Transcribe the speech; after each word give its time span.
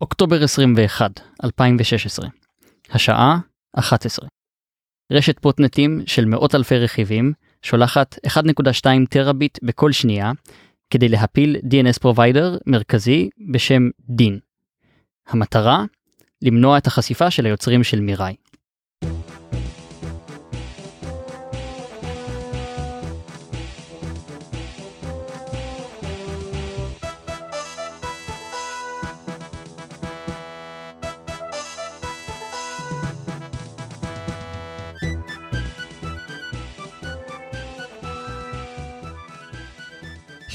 אוקטובר 0.00 0.44
21, 0.44 1.20
2016. 1.44 2.28
השעה 2.90 3.38
11. 3.78 4.28
רשת 5.12 5.38
בוטנטים 5.38 6.02
של 6.06 6.24
מאות 6.24 6.54
אלפי 6.54 6.78
רכיבים 6.78 7.32
שולחת 7.62 8.18
1.2 8.26 8.86
טרהביט 9.10 9.58
בכל 9.62 9.92
שנייה 9.92 10.32
כדי 10.90 11.08
להפיל 11.08 11.56
DNS 11.56 12.00
provider 12.00 12.58
מרכזי 12.66 13.28
בשם 13.52 13.82
Dyn. 14.00 14.38
המטרה? 15.28 15.84
למנוע 16.42 16.78
את 16.78 16.86
החשיפה 16.86 17.30
של 17.30 17.46
היוצרים 17.46 17.84
של 17.84 18.00
מיראי. 18.00 18.34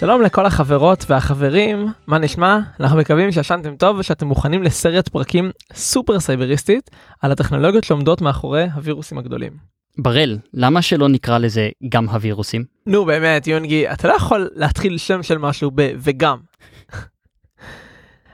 שלום 0.02 0.22
לכל 0.22 0.46
החברות 0.46 1.06
והחברים, 1.10 1.88
מה 2.08 2.18
נשמע? 2.18 2.60
אנחנו 2.80 2.98
מקווים 2.98 3.32
שישנתם 3.32 3.76
טוב 3.76 3.98
ושאתם 4.00 4.28
מוכנים 4.28 4.64
לסרט 4.64 5.10
פרקים 5.10 5.52
סופר 5.74 6.20
סייבריסטית 6.20 6.90
על 7.22 7.32
הטכנולוגיות 7.32 7.84
שעומדות 7.84 8.22
מאחורי 8.22 8.64
הווירוסים 8.64 9.18
הגדולים. 9.18 9.52
בראל, 9.98 10.38
למה 10.54 10.82
שלא 10.82 11.10
נקרא 11.10 11.38
לזה 11.38 11.70
גם 11.90 12.10
הווירוסים? 12.10 12.64
נו 12.86 13.06
באמת 13.06 13.48
יונגי, 13.48 13.92
אתה 13.92 14.08
לא 14.08 14.14
יכול 14.14 14.50
להתחיל 14.56 14.98
שם 14.98 15.24
של 15.24 15.38
משהו 15.38 15.72
ב- 15.76 15.92
וגם. 15.98 16.38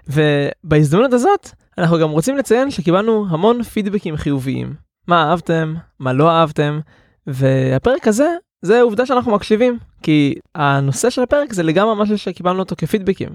ובהזדמנות 0.13 1.13
הזאת 1.13 1.49
אנחנו 1.77 1.99
גם 1.99 2.09
רוצים 2.09 2.37
לציין 2.37 2.71
שקיבלנו 2.71 3.25
המון 3.29 3.63
פידבקים 3.63 4.17
חיוביים. 4.17 4.73
מה 5.07 5.29
אהבתם, 5.29 5.75
מה 5.99 6.13
לא 6.13 6.29
אהבתם, 6.29 6.79
והפרק 7.27 8.07
הזה 8.07 8.27
זה 8.61 8.81
עובדה 8.81 9.05
שאנחנו 9.05 9.31
מקשיבים, 9.31 9.77
כי 10.01 10.35
הנושא 10.55 11.09
של 11.09 11.21
הפרק 11.21 11.53
זה 11.53 11.63
לגמרי 11.63 12.03
משהו 12.03 12.17
שקיבלנו 12.17 12.59
אותו 12.59 12.75
כפידבקים. 12.77 13.29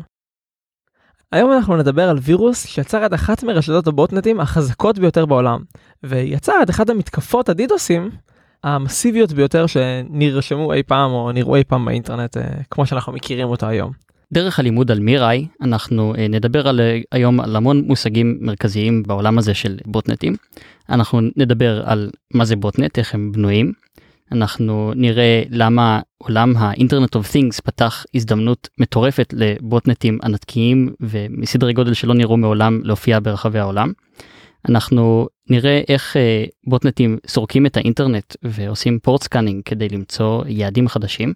היום 1.32 1.52
אנחנו 1.52 1.76
נדבר 1.76 2.08
על 2.08 2.18
וירוס 2.22 2.66
שיצר 2.66 3.06
את 3.06 3.14
אחת 3.14 3.42
מרשתות 3.42 3.86
הבוטנטים 3.86 4.40
החזקות 4.40 4.98
ביותר 4.98 5.26
בעולם, 5.26 5.62
ויצר 6.02 6.54
את 6.62 6.70
אחת 6.70 6.90
המתקפות 6.90 7.48
הדידוסים 7.48 8.10
המסיביות 8.64 9.32
ביותר 9.32 9.66
שנרשמו 9.66 10.72
אי 10.72 10.82
פעם 10.82 11.10
או 11.10 11.32
נראו 11.32 11.56
אי 11.56 11.64
פעם 11.64 11.84
באינטרנט 11.84 12.36
אה, 12.36 12.42
כמו 12.70 12.86
שאנחנו 12.86 13.12
מכירים 13.12 13.48
אותו 13.48 13.66
היום. 13.66 13.92
דרך 14.32 14.58
הלימוד 14.58 14.90
על 14.90 15.00
מיראי 15.00 15.46
אנחנו 15.60 16.14
אה, 16.18 16.28
נדבר 16.28 16.68
על, 16.68 16.80
אה, 16.80 17.00
היום 17.12 17.40
על 17.40 17.56
המון 17.56 17.80
מושגים 17.86 18.38
מרכזיים 18.40 19.02
בעולם 19.02 19.38
הזה 19.38 19.54
של 19.54 19.78
בוטנטים. 19.86 20.36
אנחנו 20.88 21.20
נדבר 21.36 21.82
על 21.84 22.10
מה 22.34 22.44
זה 22.44 22.56
בוטנט, 22.56 22.98
איך 22.98 23.14
הם 23.14 23.32
בנויים, 23.32 23.72
אנחנו 24.32 24.92
נראה 24.96 25.42
למה 25.50 26.00
עולם 26.18 26.56
ה 26.56 26.62
Internet 26.62 27.14
of 27.14 27.32
Things 27.32 27.60
פתח 27.60 28.04
הזדמנות 28.14 28.68
מטורפת 28.78 29.34
לבוטנטים 29.36 30.18
ענקיים 30.24 30.88
ומסדרי 31.00 31.72
גודל 31.72 31.94
שלא 31.94 32.14
נראו 32.14 32.36
מעולם 32.36 32.80
להופיע 32.84 33.18
ברחבי 33.22 33.58
העולם. 33.58 33.92
אנחנו 34.68 35.28
נראה 35.50 35.80
איך 35.88 36.16
אה, 36.16 36.50
בוטנטים 36.66 37.18
סורקים 37.26 37.66
את 37.66 37.76
האינטרנט 37.76 38.36
ועושים 38.42 38.98
port 38.98 39.22
scanning 39.22 39.62
כדי 39.64 39.88
למצוא 39.88 40.44
יעדים 40.46 40.88
חדשים. 40.88 41.32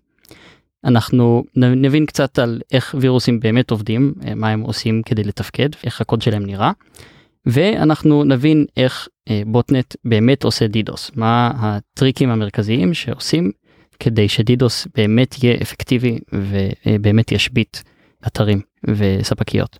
אנחנו 0.84 1.44
נבין 1.56 2.06
קצת 2.06 2.38
על 2.38 2.60
איך 2.72 2.94
וירוסים 3.00 3.41
באמת 3.41 3.70
עובדים, 3.70 4.14
אה, 4.20 4.34
מה 4.34 4.48
הם 4.48 4.60
עושים 4.60 5.03
כדי 5.03 5.25
לתפקד, 5.25 5.69
איך 5.84 6.00
הקוד 6.00 6.22
שלהם 6.22 6.47
נראה. 6.47 6.72
ואנחנו 7.47 8.25
נבין 8.25 8.66
איך 8.77 9.08
אה, 9.30 9.42
בוטנט 9.47 9.97
באמת 10.05 10.44
עושה 10.44 10.66
דידוס, 10.66 11.11
מה 11.14 11.50
הטריקים 11.56 12.30
המרכזיים 12.30 12.94
שעושים 12.94 13.50
כדי 14.00 14.28
שדידוס 14.28 14.87
באמת 14.97 15.44
יהיה 15.44 15.56
אפקטיבי 15.62 16.19
ובאמת 16.32 17.32
ישבית 17.32 17.82
אתרים 18.26 18.60
וספקיות. 18.84 19.78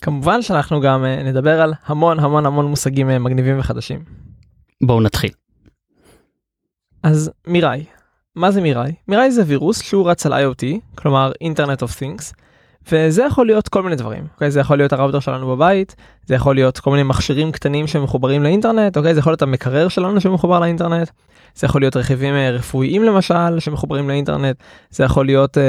כמובן 0.00 0.42
שאנחנו 0.42 0.80
גם 0.80 1.04
אה, 1.04 1.22
נדבר 1.22 1.60
על 1.60 1.74
המון 1.86 2.20
המון 2.20 2.46
המון 2.46 2.66
מושגים 2.66 3.10
אה, 3.10 3.18
מגניבים 3.18 3.58
וחדשים. 3.58 4.04
בואו 4.82 5.00
נתחיל. 5.00 5.30
אז 7.02 7.30
מיראי, 7.46 7.84
מה 8.34 8.50
זה 8.50 8.60
מיראי? 8.60 8.92
מיראי 9.08 9.30
זה 9.30 9.42
וירוס 9.46 9.82
שהוא 9.82 10.10
רץ 10.10 10.26
על 10.26 10.32
IoT, 10.32 10.64
כלומר 10.94 11.32
אינטרנט 11.40 11.82
אוף 11.82 12.02
Things, 12.02 12.34
וזה 12.92 13.22
יכול 13.22 13.46
להיות 13.46 13.68
כל 13.68 13.82
מיני 13.82 13.96
דברים, 13.96 14.26
אוקיי? 14.34 14.50
זה 14.50 14.60
יכול 14.60 14.76
להיות 14.76 14.92
הראוטר 14.92 15.20
שלנו 15.20 15.56
בבית, 15.56 15.96
זה 16.26 16.34
יכול 16.34 16.54
להיות 16.54 16.78
כל 16.78 16.90
מיני 16.90 17.02
מכשירים 17.02 17.52
קטנים 17.52 17.86
שמחוברים 17.86 18.42
לאינטרנט, 18.42 18.96
אוקיי? 18.96 19.14
זה 19.14 19.20
יכול 19.20 19.30
להיות 19.30 19.42
המקרר 19.42 19.88
שלנו 19.88 20.20
שמחובר 20.20 20.60
לאינטרנט, 20.60 21.10
זה 21.54 21.66
יכול 21.66 21.80
להיות 21.80 21.96
רכיבים 21.96 22.34
אה, 22.34 22.50
רפואיים 22.50 23.02
למשל 23.02 23.60
שמחוברים 23.60 24.08
לאינטרנט, 24.08 24.56
זה 24.90 25.04
יכול 25.04 25.26
להיות 25.26 25.56
uh, 25.56 25.60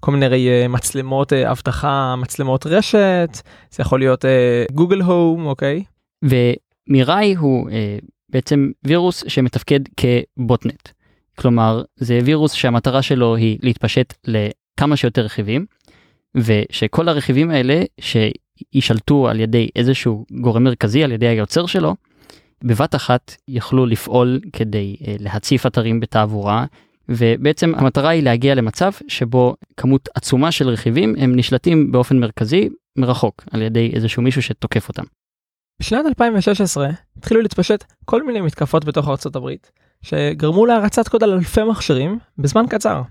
כל 0.00 0.12
מיני 0.12 0.26
uh, 0.26 0.68
מצלמות 0.68 1.32
uh, 1.32 1.50
אבטחה, 1.50 2.16
מצלמות 2.16 2.66
רשת, 2.66 3.38
זה 3.70 3.80
יכול 3.80 3.98
להיות 3.98 4.24
גוגל 4.72 5.00
uh, 5.00 5.04
הום, 5.04 5.46
אוקיי? 5.46 5.84
ומיראי 6.24 7.34
הוא 7.34 7.70
uh, 7.70 7.72
בעצם 8.28 8.70
וירוס 8.84 9.24
שמתפקד 9.28 9.80
כבוטנט. 9.96 10.88
כלומר 11.38 11.82
זה 11.96 12.18
וירוס 12.24 12.52
שהמטרה 12.52 13.02
שלו 13.02 13.36
היא 13.36 13.58
להתפשט 13.62 14.14
לכמה 14.26 14.96
שיותר 14.96 15.22
רכיבים 15.22 15.66
ושכל 16.34 17.08
הרכיבים 17.08 17.50
האלה 17.50 17.82
שישלטו 18.00 19.28
על 19.28 19.40
ידי 19.40 19.68
איזשהו 19.76 20.24
גורם 20.40 20.64
מרכזי 20.64 21.04
על 21.04 21.12
ידי 21.12 21.26
היוצר 21.26 21.66
שלו 21.66 21.96
בבת 22.64 22.94
אחת 22.94 23.34
יוכלו 23.48 23.86
לפעול 23.86 24.40
כדי 24.52 24.96
uh, 25.00 25.04
להציף 25.18 25.66
אתרים 25.66 26.00
בתעבורה 26.00 26.64
ובעצם 27.08 27.72
המטרה 27.76 28.08
היא 28.08 28.22
להגיע 28.22 28.54
למצב 28.54 28.90
שבו 29.08 29.56
כמות 29.76 30.08
עצומה 30.14 30.52
של 30.52 30.68
רכיבים 30.68 31.14
הם 31.18 31.36
נשלטים 31.36 31.92
באופן 31.92 32.18
מרכזי 32.18 32.68
מרחוק 32.96 33.44
על 33.50 33.62
ידי 33.62 33.90
איזשהו 33.94 34.22
מישהו 34.22 34.42
שתוקף 34.42 34.88
אותם. 34.88 35.02
בשנת 35.80 36.06
2016 36.06 36.90
התחילו 37.16 37.42
להתפשט 37.42 37.84
כל 38.04 38.22
מיני 38.22 38.40
מתקפות 38.40 38.84
בתוך 38.84 39.08
ארצות 39.08 39.36
הברית 39.36 39.72
שגרמו 40.02 40.66
להרצת 40.66 41.08
קוד 41.08 41.22
על 41.22 41.32
אלפי 41.32 41.62
מכשירים 41.62 42.18
בזמן 42.38 42.64
קצר. 42.70 43.02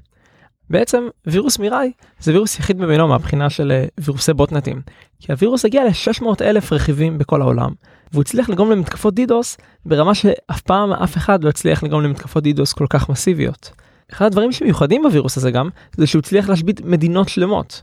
בעצם 0.71 1.07
וירוס 1.27 1.59
מיראי 1.59 1.91
זה 2.19 2.31
וירוס 2.31 2.59
יחיד 2.59 2.77
במינו 2.77 3.07
מהבחינה 3.07 3.49
של 3.49 3.71
אה, 3.71 3.85
וירוסי 3.99 4.33
בוטנטים. 4.33 4.81
כי 5.19 5.31
הווירוס 5.31 5.65
הגיע 5.65 5.83
ל-600 5.85 6.25
אלף 6.41 6.73
רכיבים 6.73 7.17
בכל 7.17 7.41
העולם 7.41 7.71
והוא 8.11 8.21
הצליח 8.21 8.49
לגרום 8.49 8.71
למתקפות 8.71 9.13
דידוס 9.13 9.57
ברמה 9.85 10.15
שאף 10.15 10.61
פעם 10.61 10.93
אף 10.93 11.17
אחד 11.17 11.43
לא 11.43 11.49
הצליח 11.49 11.83
לגרום 11.83 12.03
למתקפות 12.03 12.43
דידוס 12.43 12.73
כל 12.73 12.85
כך 12.89 13.09
מסיביות. 13.09 13.71
אחד 14.11 14.25
הדברים 14.25 14.51
שמיוחדים 14.51 15.03
בווירוס 15.03 15.37
הזה 15.37 15.51
גם 15.51 15.69
זה 15.97 16.07
שהוא 16.07 16.19
הצליח 16.19 16.49
להשבית 16.49 16.81
מדינות 16.81 17.29
שלמות. 17.29 17.81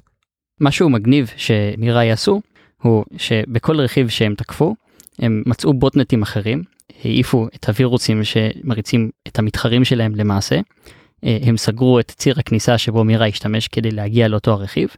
משהו 0.61 0.91
מגניב 0.91 1.31
שמיראי 1.37 2.11
עשו 2.11 2.41
הוא 2.83 3.05
שבכל 3.17 3.81
רכיב 3.81 4.09
שהם 4.09 4.35
תקפו 4.35 4.75
הם 5.19 5.43
מצאו 5.47 5.75
בוטנטים 5.75 6.23
אחרים 6.23 6.63
העיפו 7.05 7.47
את 7.55 7.69
הווירוסים 7.69 8.25
שמריצים 8.25 9.11
את 9.29 9.39
המתחרים 9.39 9.85
שלהם 9.85 10.15
למעשה 10.15 10.61
הם 11.23 11.57
סגרו 11.57 12.01
את 12.01 12.11
ציר 12.17 12.35
הכניסה 12.39 12.79
שבו 12.79 13.05
מירה 13.05 13.27
השתמש 13.27 13.69
כדי 13.69 13.91
להגיע 13.91 14.29
לאותו 14.29 14.53
הרכיב. 14.53 14.89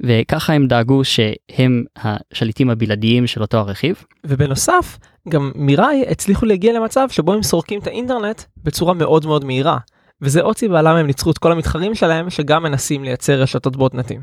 וככה 0.00 0.52
הם 0.52 0.66
דאגו 0.66 1.04
שהם 1.04 1.84
השליטים 1.96 2.70
הבלעדיים 2.70 3.26
של 3.26 3.42
אותו 3.42 3.58
הרכיב. 3.58 4.04
ובנוסף, 4.26 4.98
גם 5.28 5.52
מיראי 5.54 6.04
הצליחו 6.08 6.46
להגיע 6.46 6.72
למצב 6.72 7.08
שבו 7.10 7.32
הם 7.32 7.42
סורקים 7.42 7.80
את 7.80 7.86
האינטרנט 7.86 8.42
בצורה 8.64 8.94
מאוד 8.94 9.26
מאוד 9.26 9.44
מהירה. 9.44 9.78
וזה 10.22 10.42
עוד 10.42 10.56
סיבה 10.56 10.82
למה 10.82 10.98
הם 10.98 11.06
ניצחו 11.06 11.30
את 11.30 11.38
כל 11.38 11.52
המתחרים 11.52 11.94
שלהם 11.94 12.30
שגם 12.30 12.62
מנסים 12.62 13.04
לייצר 13.04 13.40
רשתות 13.42 13.76
בוטנטים. 13.76 14.20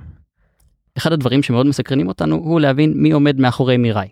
אחד 0.98 1.14
הדברים 1.14 1.44
שמאוד 1.44 1.66
מסקרנים 1.66 2.08
אותנו 2.08 2.36
הוא 2.36 2.60
להבין 2.60 2.94
מי 2.96 3.12
עומד 3.12 3.40
מאחורי 3.40 3.78
מיראי. 3.78 4.08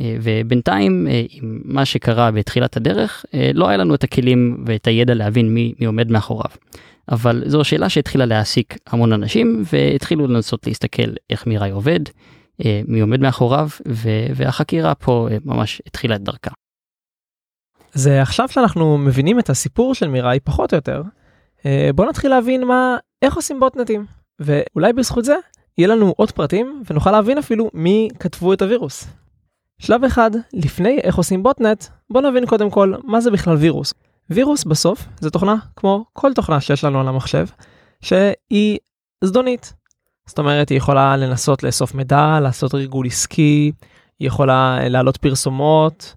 אה, 0.00 0.16
ובינתיים 0.22 1.06
אה, 1.10 1.22
עם 1.30 1.60
מה 1.64 1.84
שקרה 1.84 2.30
בתחילת 2.30 2.76
הדרך 2.76 3.24
אה, 3.34 3.50
לא 3.54 3.68
היה 3.68 3.76
לנו 3.76 3.94
את 3.94 4.04
הכלים 4.04 4.64
ואת 4.66 4.86
הידע 4.86 5.14
להבין 5.14 5.54
מי, 5.54 5.74
מי 5.80 5.86
עומד 5.86 6.10
מאחוריו. 6.10 6.50
אבל 7.10 7.42
זו 7.46 7.64
שאלה 7.64 7.88
שהתחילה 7.88 8.26
להעסיק 8.26 8.76
המון 8.86 9.12
אנשים 9.12 9.62
והתחילו 9.72 10.26
לנסות 10.26 10.66
להסתכל 10.66 11.12
איך 11.30 11.46
מיראי 11.46 11.70
עובד, 11.70 12.00
מי 12.88 13.00
עומד 13.00 13.20
מאחוריו 13.20 13.68
והחקירה 14.34 14.94
פה 14.94 15.28
ממש 15.44 15.82
התחילה 15.86 16.16
את 16.16 16.22
דרכה. 16.22 16.50
זה 17.92 18.22
עכשיו 18.22 18.48
שאנחנו 18.48 18.98
מבינים 18.98 19.38
את 19.38 19.50
הסיפור 19.50 19.94
של 19.94 20.08
מיראי 20.08 20.40
פחות 20.40 20.72
או 20.72 20.76
יותר, 20.76 21.02
בוא 21.94 22.06
נתחיל 22.06 22.30
להבין 22.30 22.64
מה 22.64 22.96
איך 23.22 23.34
עושים 23.34 23.60
בוטנטים 23.60 24.06
ואולי 24.40 24.92
בזכות 24.92 25.24
זה 25.24 25.34
יהיה 25.78 25.88
לנו 25.88 26.14
עוד 26.16 26.30
פרטים 26.30 26.82
ונוכל 26.90 27.10
להבין 27.10 27.38
אפילו 27.38 27.70
מי 27.74 28.08
כתבו 28.20 28.52
את 28.52 28.62
הווירוס. 28.62 29.06
שלב 29.78 30.04
אחד, 30.04 30.30
לפני 30.52 30.98
איך 31.02 31.16
עושים 31.16 31.42
בוטנט, 31.42 31.84
בוא 32.10 32.20
נבין 32.20 32.46
קודם 32.46 32.70
כל 32.70 32.94
מה 33.04 33.20
זה 33.20 33.30
בכלל 33.30 33.56
וירוס. 33.56 33.94
וירוס 34.30 34.64
בסוף 34.64 35.04
זה 35.20 35.30
תוכנה 35.30 35.56
כמו 35.76 36.04
כל 36.12 36.32
תוכנה 36.34 36.60
שיש 36.60 36.84
לנו 36.84 37.00
על 37.00 37.08
המחשב, 37.08 37.46
שהיא 38.00 38.78
זדונית. 39.24 39.72
זאת 40.26 40.38
אומרת 40.38 40.68
היא 40.68 40.78
יכולה 40.78 41.16
לנסות 41.16 41.62
לאסוף 41.62 41.94
מידע, 41.94 42.40
לעשות 42.42 42.74
ריגול 42.74 43.06
עסקי, 43.06 43.72
היא 44.18 44.28
יכולה 44.28 44.78
אה, 44.80 44.88
להעלות 44.88 45.16
פרסומות, 45.16 46.14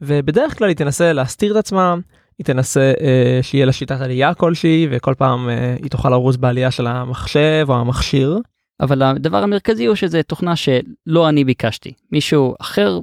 ובדרך 0.00 0.58
כלל 0.58 0.68
היא 0.68 0.76
תנסה 0.76 1.12
להסתיר 1.12 1.52
את 1.52 1.56
עצמה, 1.56 1.94
היא 2.38 2.44
תנסה 2.44 2.92
אה, 3.00 3.38
שיהיה 3.42 3.66
לה 3.66 3.72
שיטת 3.72 4.00
עלייה 4.00 4.34
כלשהי, 4.34 4.88
וכל 4.90 5.14
פעם 5.18 5.48
אה, 5.48 5.76
היא 5.82 5.90
תוכל 5.90 6.10
לרוץ 6.10 6.36
בעלייה 6.36 6.70
של 6.70 6.86
המחשב 6.86 7.66
או 7.68 7.74
המכשיר. 7.76 8.38
אבל 8.80 9.02
הדבר 9.02 9.42
המרכזי 9.42 9.86
הוא 9.86 9.96
שזה 9.96 10.22
תוכנה 10.22 10.56
שלא 10.56 11.28
אני 11.28 11.44
ביקשתי, 11.44 11.92
מישהו 12.12 12.54
אחר 12.60 12.98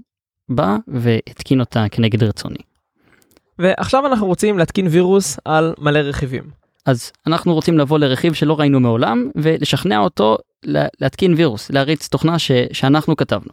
בא 0.50 0.78
והתקין 0.88 1.60
אותה 1.60 1.86
כנגד 1.92 2.24
רצוני. 2.24 2.60
ועכשיו 3.60 4.08
אנחנו 4.08 4.28
רוצים 4.28 4.58
להתקין 4.58 4.88
וירוס 4.88 5.40
על 5.46 5.74
מלא 5.78 6.00
רכיבים. 6.00 6.44
אז 6.86 7.12
אנחנו 7.28 7.54
רוצים 7.54 7.78
לבוא 7.78 8.00
לרכיב 8.00 8.34
שלא 8.34 8.60
ראינו 8.60 8.80
מעולם 8.80 9.30
ולשכנע 9.36 10.00
אותו 10.00 10.38
להתקין 11.00 11.34
וירוס, 11.34 11.70
להריץ 11.70 12.08
תוכנה 12.08 12.40
ש, 12.40 12.52
שאנחנו 12.72 13.16
כתבנו. 13.16 13.52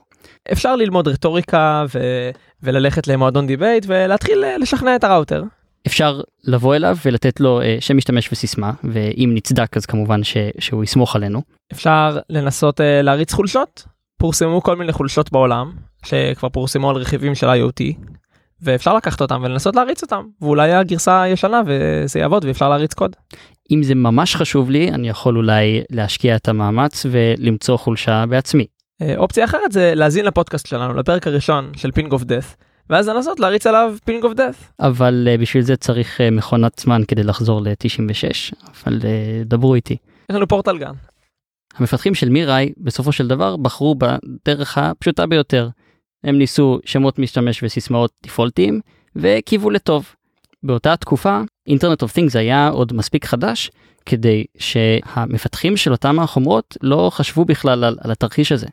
אפשר 0.52 0.76
ללמוד 0.76 1.08
רטוריקה 1.08 1.84
ו... 1.94 1.98
וללכת 2.62 3.08
למועדון 3.08 3.46
debate 3.46 3.84
ולהתחיל 3.88 4.44
אה, 4.44 4.58
לשכנע 4.58 4.96
את 4.96 5.04
הראוטר. 5.04 5.42
אפשר 5.86 6.20
לבוא 6.44 6.76
אליו 6.76 6.96
ולתת 7.04 7.40
לו 7.40 7.60
אה, 7.60 7.64
שם 7.80 7.96
משתמש 7.96 8.32
וסיסמה 8.32 8.72
ואם 8.84 9.30
נצדק 9.34 9.76
אז 9.76 9.86
כמובן 9.86 10.24
ש... 10.24 10.36
שהוא 10.58 10.84
יסמוך 10.84 11.16
עלינו. 11.16 11.42
אפשר 11.72 12.18
לנסות 12.30 12.80
אה, 12.80 12.82
להריץ 13.02 13.32
חולשות 13.32 13.84
פורסמו 14.18 14.62
כל 14.62 14.76
מיני 14.76 14.92
חולשות 14.92 15.32
בעולם 15.32 15.72
שכבר 16.04 16.48
פורסמו 16.48 16.90
על 16.90 16.96
רכיבים 16.96 17.34
של 17.34 17.46
IoT 17.46 17.94
ואפשר 18.62 18.96
לקחת 18.96 19.20
אותם 19.20 19.40
ולנסות 19.44 19.76
להריץ 19.76 20.02
אותם 20.02 20.24
ואולי 20.40 20.72
הגרסה 20.72 21.22
הישנה 21.22 21.62
וזה 21.66 22.18
יעבוד 22.18 22.44
ואפשר 22.44 22.68
להריץ 22.68 22.94
קוד. 22.94 23.16
אם 23.70 23.82
זה 23.82 23.94
ממש 23.94 24.36
חשוב 24.36 24.70
לי 24.70 24.90
אני 24.90 25.08
יכול 25.08 25.36
אולי 25.36 25.82
להשקיע 25.90 26.36
את 26.36 26.48
המאמץ 26.48 27.06
ולמצוא 27.10 27.76
חולשה 27.76 28.24
בעצמי. 28.28 28.66
אה, 29.02 29.14
אופציה 29.16 29.44
אחרת 29.44 29.72
זה 29.72 29.92
להאזין 29.94 30.24
לפודקאסט 30.24 30.66
שלנו 30.66 30.94
לפרק 30.94 31.26
הראשון 31.26 31.70
של 31.76 31.90
Ping 31.92 32.12
of 32.12 32.24
Death 32.24 32.56
ואז 32.90 33.08
לנסות 33.08 33.40
להריץ 33.40 33.66
עליו 33.66 33.96
Ping 34.04 34.24
of 34.24 34.32
Death. 34.32 34.72
אבל 34.80 35.28
אה, 35.34 35.40
בשביל 35.40 35.62
זה 35.62 35.76
צריך 35.76 36.20
אה, 36.20 36.34
מכונת 36.34 36.78
זמן 36.78 37.02
כדי 37.08 37.22
לחזור 37.22 37.60
ל-96 37.60 38.54
אבל 38.74 38.98
אה, 38.98 39.04
דברו 39.44 39.74
איתי. 39.74 39.96
יש 40.30 40.36
לנו 40.36 40.48
פורטל 40.48 40.78
גן. 40.78 40.92
המפתחים 41.74 42.14
של 42.14 42.28
מיראי 42.28 42.72
בסופו 42.78 43.12
של 43.12 43.28
דבר 43.28 43.56
בחרו 43.56 43.94
בדרך 43.94 44.78
הפשוטה 44.78 45.26
ביותר. 45.26 45.68
הם 46.24 46.38
ניסו 46.38 46.78
שמות 46.84 47.18
משתמש 47.18 47.62
וסיסמאות 47.62 48.12
דיפולטיים 48.22 48.80
וקיוו 49.16 49.70
לטוב. 49.70 50.14
באותה 50.62 50.96
תקופה 50.96 51.40
אינטרנט 51.66 52.02
אוף 52.02 52.12
תינגס 52.12 52.36
היה 52.36 52.68
עוד 52.68 52.92
מספיק 52.92 53.24
חדש 53.24 53.70
כדי 54.06 54.44
שהמפתחים 54.58 55.76
של 55.76 55.92
אותם 55.92 56.20
החומרות 56.20 56.76
לא 56.82 57.10
חשבו 57.12 57.44
בכלל 57.44 57.84
על, 57.84 57.98
על 58.00 58.10
התרחיש 58.10 58.52
הזה. 58.52 58.66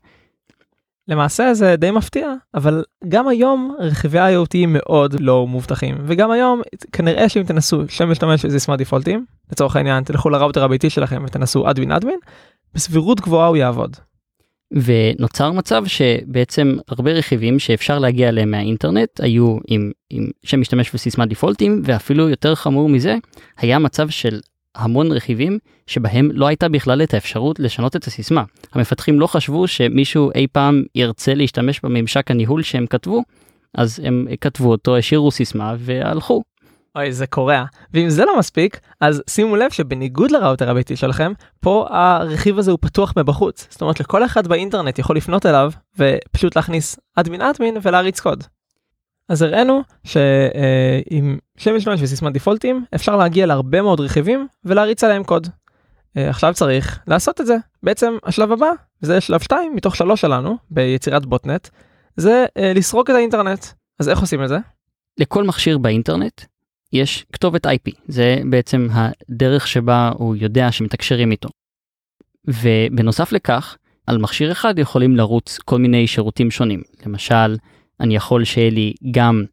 למעשה 1.08 1.54
זה 1.54 1.76
די 1.76 1.92
מפתיע 1.92 2.34
אבל 2.54 2.84
גם 3.08 3.28
היום 3.28 3.76
רכיבי 3.80 4.20
IoT 4.20 4.68
מאוד 4.68 5.16
לא 5.20 5.48
מובטחים 5.48 5.96
וגם 6.06 6.32
היום 6.32 6.62
כנראה 6.92 7.30
שאם 7.30 7.44
תנסו 7.44 7.82
שם 7.90 8.12
משתמש 8.12 8.46
בסיסמה 8.46 8.78
דיפולטים 8.78 9.26
לצורך 9.52 9.76
העניין 9.76 10.04
תלכו 10.04 10.30
לראוטר 10.30 10.64
הביתי 10.64 10.90
שלכם 10.90 11.24
ותנסו 11.26 11.70
אדווין 11.70 11.92
אדווין 11.92 12.20
בסבירות 12.74 13.22
גבוהה 13.22 13.48
הוא 13.48 13.58
יעבוד. 13.58 13.98
ונוצר 14.72 15.52
מצב 15.52 15.84
שבעצם 15.86 16.78
הרבה 16.88 17.12
רכיבים 17.12 17.60
שאפשר 17.60 18.00
להגיע 18.00 18.30
אליהם 18.30 18.52
מהאינטרנט 18.52 19.20
היו 19.20 19.58
עם, 19.68 19.92
עם 20.10 20.28
שם 20.44 20.62
משתמש 20.62 20.96
וסיסמה 20.96 21.26
דיפולטים 21.26 21.82
ואפילו 21.86 22.30
יותר 22.30 22.56
חמור 22.56 22.90
מזה 22.90 23.16
היה 23.58 23.80
מצב 23.80 24.10
של 24.10 24.40
המון 24.76 25.12
רכיבים 25.12 25.60
שבהם 25.88 26.30
לא 26.34 26.48
הייתה 26.48 26.70
בכלל 26.70 27.04
את 27.04 27.14
האפשרות 27.14 27.60
לשנות 27.60 27.96
את 27.96 28.08
הסיסמה. 28.08 28.44
המפתחים 28.74 29.20
לא 29.20 29.28
חשבו 29.28 29.68
שמישהו 29.68 30.32
אי 30.36 30.48
פעם 30.52 30.84
ירצה 30.96 31.34
להשתמש 31.34 31.80
בממשק 31.84 32.32
הניהול 32.32 32.64
שהם 32.64 32.88
כתבו 32.88 33.24
אז 33.78 34.00
הם 34.04 34.28
כתבו 34.42 34.72
אותו 34.72 34.98
השאירו 34.98 35.32
סיסמה 35.32 35.76
והלכו 35.80 36.44
אוי 36.96 37.14
זה 37.14 37.28
קורע 37.28 37.64
ואם 37.94 38.10
זה 38.10 38.26
לא 38.26 38.40
מספיק 38.40 38.80
אז 39.02 39.24
שימו 39.30 39.56
לב 39.56 39.72
שבניגוד 39.72 40.32
לראוטר 40.32 40.70
הביתי 40.70 40.96
שלכם 40.96 41.32
פה 41.60 41.88
הרכיב 41.90 42.60
הזה 42.60 42.72
הוא 42.72 42.80
פתוח 42.82 43.14
מבחוץ 43.18 43.68
זאת 43.70 43.82
אומרת 43.82 44.00
לכל 44.00 44.26
אחד 44.26 44.48
באינטרנט 44.48 45.00
יכול 45.00 45.18
לפנות 45.18 45.46
אליו 45.46 45.72
ופשוט 46.00 46.56
להכניס 46.56 47.00
אדמין 47.16 47.42
אדמין 47.42 47.78
ולהריץ 47.82 48.20
קוד. 48.20 48.44
אז 49.30 49.42
הראינו 49.42 49.82
שעם 50.04 51.38
שם 51.58 51.76
משתמש 51.76 52.02
וסיסמת 52.02 52.34
דיפולטים 52.34 52.86
אפשר 52.96 53.16
להגיע 53.16 53.46
להרבה 53.46 53.82
מאוד 53.82 54.00
רכיבים 54.00 54.48
ולהריץ 54.66 55.04
עליהם 55.04 55.24
קוד. 55.24 55.48
אה, 56.18 56.30
עכשיו 56.30 56.54
צריך 56.54 57.00
לעשות 57.08 57.42
את 57.42 57.46
זה 57.46 57.56
בעצם 57.84 58.18
השלב 58.24 58.52
הבא 58.52 58.70
וזה 59.04 59.22
שלב 59.22 59.40
2 59.40 59.76
מתוך 59.76 59.96
3 59.96 60.22
שלנו 60.22 60.58
ביצירת 60.72 61.26
בוטנט 61.26 61.68
זה 62.18 62.46
אה, 62.58 62.74
לסרוק 62.76 63.10
את 63.10 63.16
האינטרנט 63.16 63.66
אז 64.00 64.10
איך 64.10 64.20
עושים 64.20 64.44
את 64.44 64.50
זה? 64.50 64.58
לכל 65.18 65.44
מכשיר 65.44 65.78
באינטרנט 65.78 66.42
יש 66.94 67.26
כתובת 67.34 67.66
IP, 67.66 67.92
זה 68.08 68.38
בעצם 68.50 68.88
הדרך 68.92 69.68
שבה 69.68 70.12
הוא 70.16 70.36
יודע 70.36 70.72
שמתקשרים 70.72 71.32
איתו. 71.32 71.50
ובנוסף 72.48 73.32
לכך, 73.32 73.78
על 74.08 74.18
מכשיר 74.18 74.52
אחד 74.52 74.80
יכולים 74.80 75.16
לרוץ 75.16 75.58
כל 75.66 75.78
מיני 75.80 76.08
שירותים 76.08 76.52
שונים. 76.52 76.82
למשל, 77.06 77.56
אני 78.00 78.16
יכול 78.16 78.44
שיהיה 78.44 78.70
לי 78.70 78.94
גם 79.12 79.44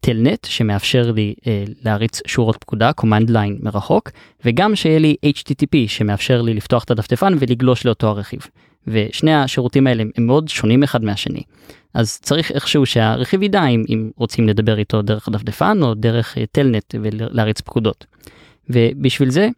טלנט 0.00 0.44
שמאפשר 0.44 1.12
לי 1.12 1.34
אה, 1.46 1.64
להריץ 1.84 2.20
שורות 2.26 2.56
פקודה, 2.56 2.90
command 3.00 3.30
line 3.30 3.62
מרחוק, 3.62 4.10
וגם 4.44 4.76
שיהיה 4.76 4.98
לי 4.98 5.16
HTTP 5.26 5.76
שמאפשר 5.86 6.42
לי 6.42 6.54
לפתוח 6.54 6.84
את 6.84 6.90
הדפדפן 6.90 7.34
ולגלוש 7.40 7.86
לאותו 7.86 8.08
הרכיב. 8.08 8.40
ושני 8.86 9.34
השירותים 9.34 9.86
האלה 9.86 10.02
הם 10.16 10.26
מאוד 10.26 10.48
שונים 10.48 10.82
אחד 10.82 11.04
מהשני. 11.04 11.42
אז 11.94 12.18
צריך 12.18 12.50
איכשהו 12.50 12.86
שהרכיב 12.86 13.42
ידע 13.42 13.66
אם, 13.66 13.84
אם 13.88 14.10
רוצים 14.16 14.48
לדבר 14.48 14.78
איתו 14.78 15.02
דרך 15.02 15.28
הדפדפן 15.28 15.82
או 15.82 15.94
דרך 15.94 16.38
אה, 16.38 16.44
טלנט 16.52 16.94
ולהריץ 17.02 17.60
פקודות. 17.60 18.06
ובשביל 18.70 19.30
זה 19.30 19.48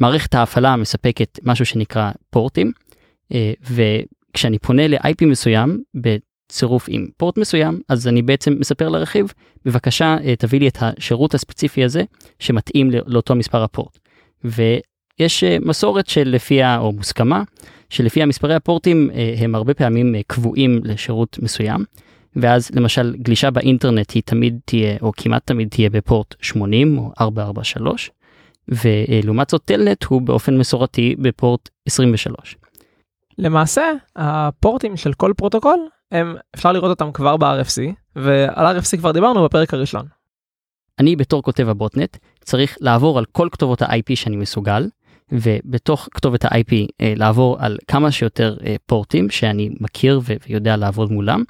מערכת 0.00 0.34
ההפעלה 0.34 0.76
מספקת 0.76 1.38
משהו 1.42 1.66
שנקרא 1.66 2.10
פורטים, 2.30 2.72
אה, 3.32 3.52
וכשאני 3.70 4.58
פונה 4.58 4.88
ל-IP 4.88 5.26
מסוים 5.26 5.82
בצירוף 6.50 6.86
עם 6.88 7.06
פורט 7.16 7.38
מסוים, 7.38 7.80
אז 7.88 8.08
אני 8.08 8.22
בעצם 8.22 8.56
מספר 8.60 8.88
לרכיב, 8.88 9.32
בבקשה 9.64 10.16
אה, 10.24 10.36
תביא 10.36 10.60
לי 10.60 10.68
את 10.68 10.78
השירות 10.80 11.34
הספציפי 11.34 11.84
הזה 11.84 12.02
שמתאים 12.38 12.90
לאותו 13.06 13.34
מספר 13.34 13.62
הפורט. 13.62 13.98
ויש 14.44 15.44
מסורת 15.44 16.06
שלפיה, 16.06 16.78
או 16.78 16.92
מוסכמה, 16.92 17.42
שלפי 17.90 18.22
המספרי 18.22 18.54
הפורטים 18.54 19.10
אה, 19.14 19.34
הם 19.38 19.54
הרבה 19.54 19.74
פעמים 19.74 20.14
אה, 20.14 20.20
קבועים 20.26 20.80
לשירות 20.84 21.38
מסוים. 21.42 21.84
ואז 22.36 22.70
למשל 22.74 23.16
גלישה 23.22 23.50
באינטרנט 23.50 24.10
היא 24.10 24.22
תמיד 24.26 24.58
תהיה 24.64 24.96
או 25.02 25.12
כמעט 25.16 25.46
תמיד 25.46 25.68
תהיה 25.68 25.90
בפורט 25.90 26.34
80 26.40 26.98
או 26.98 27.12
443 27.20 28.10
ולעומת 28.68 29.50
זאת 29.50 29.62
Telnet 29.64 30.04
הוא 30.04 30.22
באופן 30.22 30.58
מסורתי 30.58 31.14
בפורט 31.18 31.68
23. 31.86 32.56
למעשה 33.38 33.82
הפורטים 34.16 34.96
של 34.96 35.12
כל 35.12 35.32
פרוטוקול 35.36 35.78
הם 36.12 36.36
אפשר 36.54 36.72
לראות 36.72 36.90
אותם 36.90 37.12
כבר 37.12 37.36
ב-RFC 37.36 37.92
ועל 38.16 38.76
RFC 38.76 38.98
כבר 38.98 39.12
דיברנו 39.12 39.44
בפרק 39.44 39.74
הראשון. 39.74 40.06
אני 40.98 41.16
בתור 41.16 41.42
כותב 41.42 41.68
הבוטנט 41.68 42.16
צריך 42.44 42.76
לעבור 42.80 43.18
על 43.18 43.24
כל 43.32 43.48
כתובות 43.52 43.82
ה-IP 43.82 44.14
שאני 44.14 44.36
מסוגל 44.36 44.88
ובתוך 45.32 46.08
כתובת 46.14 46.44
ה-IP 46.44 46.72
אה, 47.00 47.12
לעבור 47.16 47.56
על 47.60 47.78
כמה 47.88 48.10
שיותר 48.10 48.56
אה, 48.66 48.76
פורטים 48.86 49.30
שאני 49.30 49.70
מכיר 49.80 50.20
ויודע 50.48 50.76
לעבוד 50.76 51.12
מולם 51.12 51.44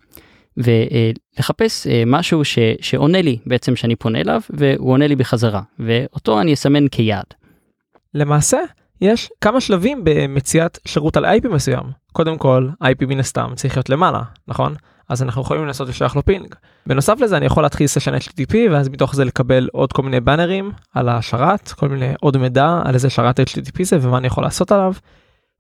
ולחפש 0.57 1.87
אה, 1.87 2.03
משהו 2.07 2.45
ש, 2.45 2.59
שעונה 2.81 3.23
לי 3.23 3.39
בעצם 3.47 3.77
שאני 3.77 3.97
פונה 3.97 4.21
אליו 4.21 4.41
והוא 4.51 4.93
עונה 4.93 5.07
לי 5.07 5.17
בחזרה 5.17 5.63
ואותו 5.79 6.41
אני 6.41 6.55
אסמן 6.55 6.89
כיעד. 6.89 7.25
למעשה 8.15 8.59
יש 9.01 9.31
כמה 9.41 9.61
שלבים 9.61 10.01
במציאת 10.05 10.79
שירות 10.85 11.17
על 11.17 11.25
IP 11.25 11.49
מסוים 11.49 11.85
קודם 12.13 12.39
כל 12.39 12.69
IP 12.85 13.07
מן 13.07 13.21
הסתם 13.21 13.53
צריך 13.55 13.77
להיות 13.77 13.89
למעלה 13.89 14.23
נכון 14.49 14.75
אז 15.11 15.23
אנחנו 15.23 15.43
יכולים 15.43 15.67
לנסות 15.67 15.89
לשלוח 15.89 16.17
לו 16.17 16.25
פינג. 16.25 16.55
בנוסף 16.87 17.21
לזה 17.21 17.37
אני 17.37 17.47
יכול 17.47 17.63
להתחיל 17.63 17.87
סשן 17.87 18.15
HTTP 18.15 18.55
ואז 18.71 18.89
מתוך 18.89 19.15
זה 19.15 19.25
לקבל 19.25 19.69
עוד 19.73 19.93
כל 19.93 20.03
מיני 20.03 20.21
באנרים 20.21 20.73
על 20.95 21.09
השרת, 21.09 21.73
כל 21.73 21.89
מיני 21.89 22.13
עוד 22.21 22.37
מידע 22.37 22.81
על 22.85 22.95
איזה 22.95 23.11
שרת 23.11 23.41
HTTP 23.41 23.83
זה 23.83 23.99
ומה 24.01 24.19
אני 24.19 24.27
יכול 24.27 24.45
לעשות 24.45 24.73
עליו. 24.73 24.93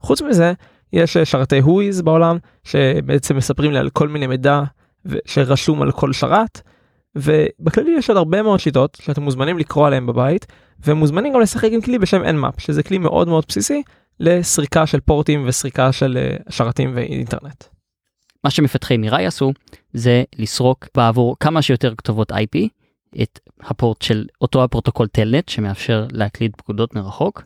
חוץ 0.00 0.22
מזה 0.22 0.52
יש 0.92 1.16
שרתי 1.16 1.60
whois 1.60 2.02
בעולם 2.02 2.38
שבעצם 2.64 3.36
מספרים 3.36 3.72
לי 3.72 3.78
על 3.78 3.90
כל 3.90 4.08
מיני 4.08 4.26
מידע 4.26 4.62
שרשום 5.24 5.82
על 5.82 5.92
כל 5.92 6.12
שרת. 6.12 6.60
ובכללי 7.16 7.90
יש 7.98 8.08
עוד 8.08 8.16
הרבה 8.16 8.42
מאוד 8.42 8.60
שיטות 8.60 8.98
שאתם 9.02 9.22
מוזמנים 9.22 9.58
לקרוא 9.58 9.86
עליהם 9.86 10.06
בבית 10.06 10.46
ומוזמנים 10.84 11.32
גם 11.32 11.40
לשחק 11.40 11.68
עם 11.72 11.80
כלי 11.80 11.98
בשם 11.98 12.22
nmap 12.22 12.60
שזה 12.60 12.82
כלי 12.82 12.98
מאוד 12.98 13.28
מאוד 13.28 13.44
בסיסי 13.48 13.82
לסריקה 14.20 14.86
של 14.86 15.00
פורטים 15.00 15.44
וסריקה 15.46 15.92
של 15.92 16.18
אה, 16.20 16.36
שרתים 16.48 16.92
ואינטרנט. 16.94 17.64
מה 18.44 18.50
שמפתחי 18.50 18.96
מיראי 18.96 19.26
עשו 19.26 19.52
זה 19.92 20.22
לסרוק 20.38 20.88
בעבור 20.96 21.36
כמה 21.40 21.62
שיותר 21.62 21.94
כתובות 21.94 22.32
IP 22.32 22.58
את 23.22 23.40
הפורט 23.60 24.02
של 24.02 24.26
אותו 24.40 24.64
הפרוטוקול 24.64 25.06
Telnet 25.06 25.48
שמאפשר 25.48 26.06
להקליד 26.12 26.52
פקודות 26.56 26.94
מרחוק 26.94 27.42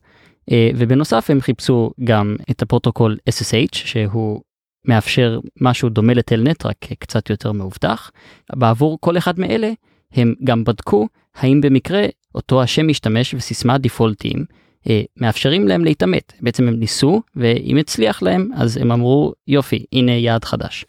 אה, 0.53 0.71
ובנוסף 0.77 1.31
הם 1.31 1.41
חיפשו 1.41 1.91
גם 2.05 2.37
את 2.51 2.63
הפרוטוקול 2.63 3.17
SSH 3.31 3.75
שהוא 3.75 4.41
מאפשר 4.85 5.41
משהו 5.61 5.89
דומה 5.89 6.15
ל 6.15 6.22
Telnet 6.22 6.67
רק 6.67 6.77
קצת 6.99 7.31
יותר 7.31 7.53
מאובטח. 7.53 8.11
בעבור 8.53 8.99
כל 9.01 9.19
אחד 9.19 9.41
מאלה 9.41 9.71
הם 10.13 10.35
גם 10.45 10.65
בדקו 10.65 11.09
האם 11.35 11.61
במקרה 11.61 12.07
אותו 12.35 12.63
השם 12.63 12.89
משתמש 12.89 13.35
וסיסמה 13.35 13.79
דיפולטיים 13.79 14.45
אה, 14.89 15.03
מאפשרים 15.17 15.69
להם 15.69 15.85
להתאמת 15.85 16.33
בעצם 16.41 16.69
הם 16.69 16.75
ניסו 16.75 17.23
ואם 17.37 17.77
הצליח 17.77 18.23
להם 18.23 18.51
אז 18.55 18.77
הם 18.77 18.93
אמרו 18.93 19.33
יופי 19.49 19.85
הנה 19.93 20.13
יעד 20.13 20.45
חדש. 20.45 20.85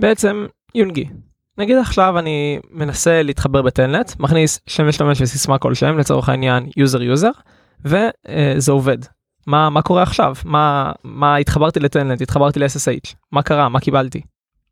בעצם 0.00 0.46
יונגי. 0.74 1.04
נגיד 1.58 1.76
עכשיו 1.76 2.18
אני 2.18 2.58
מנסה 2.70 3.22
להתחבר 3.22 3.62
ב 3.62 3.69
Telnet 3.69 4.12
מכניס 4.18 4.60
שם 4.66 4.88
משתמש 4.88 5.20
וסיסמה 5.20 5.58
כלשהם 5.58 5.98
לצורך 5.98 6.28
העניין 6.28 6.66
user 6.76 7.02
user 7.02 7.30
וזה 7.84 8.72
עובד. 8.72 8.98
מה 9.48 9.70
מה 9.70 9.82
קורה 9.82 10.02
עכשיו 10.02 10.34
מה 10.44 10.92
מה 11.04 11.36
התחברתי 11.36 11.80
ל 11.80 11.86
Telnet 11.86 12.20
התחברתי 12.20 12.60
ל-SSH 12.60 13.14
מה 13.32 13.42
קרה 13.42 13.68
מה 13.68 13.80
קיבלתי. 13.80 14.20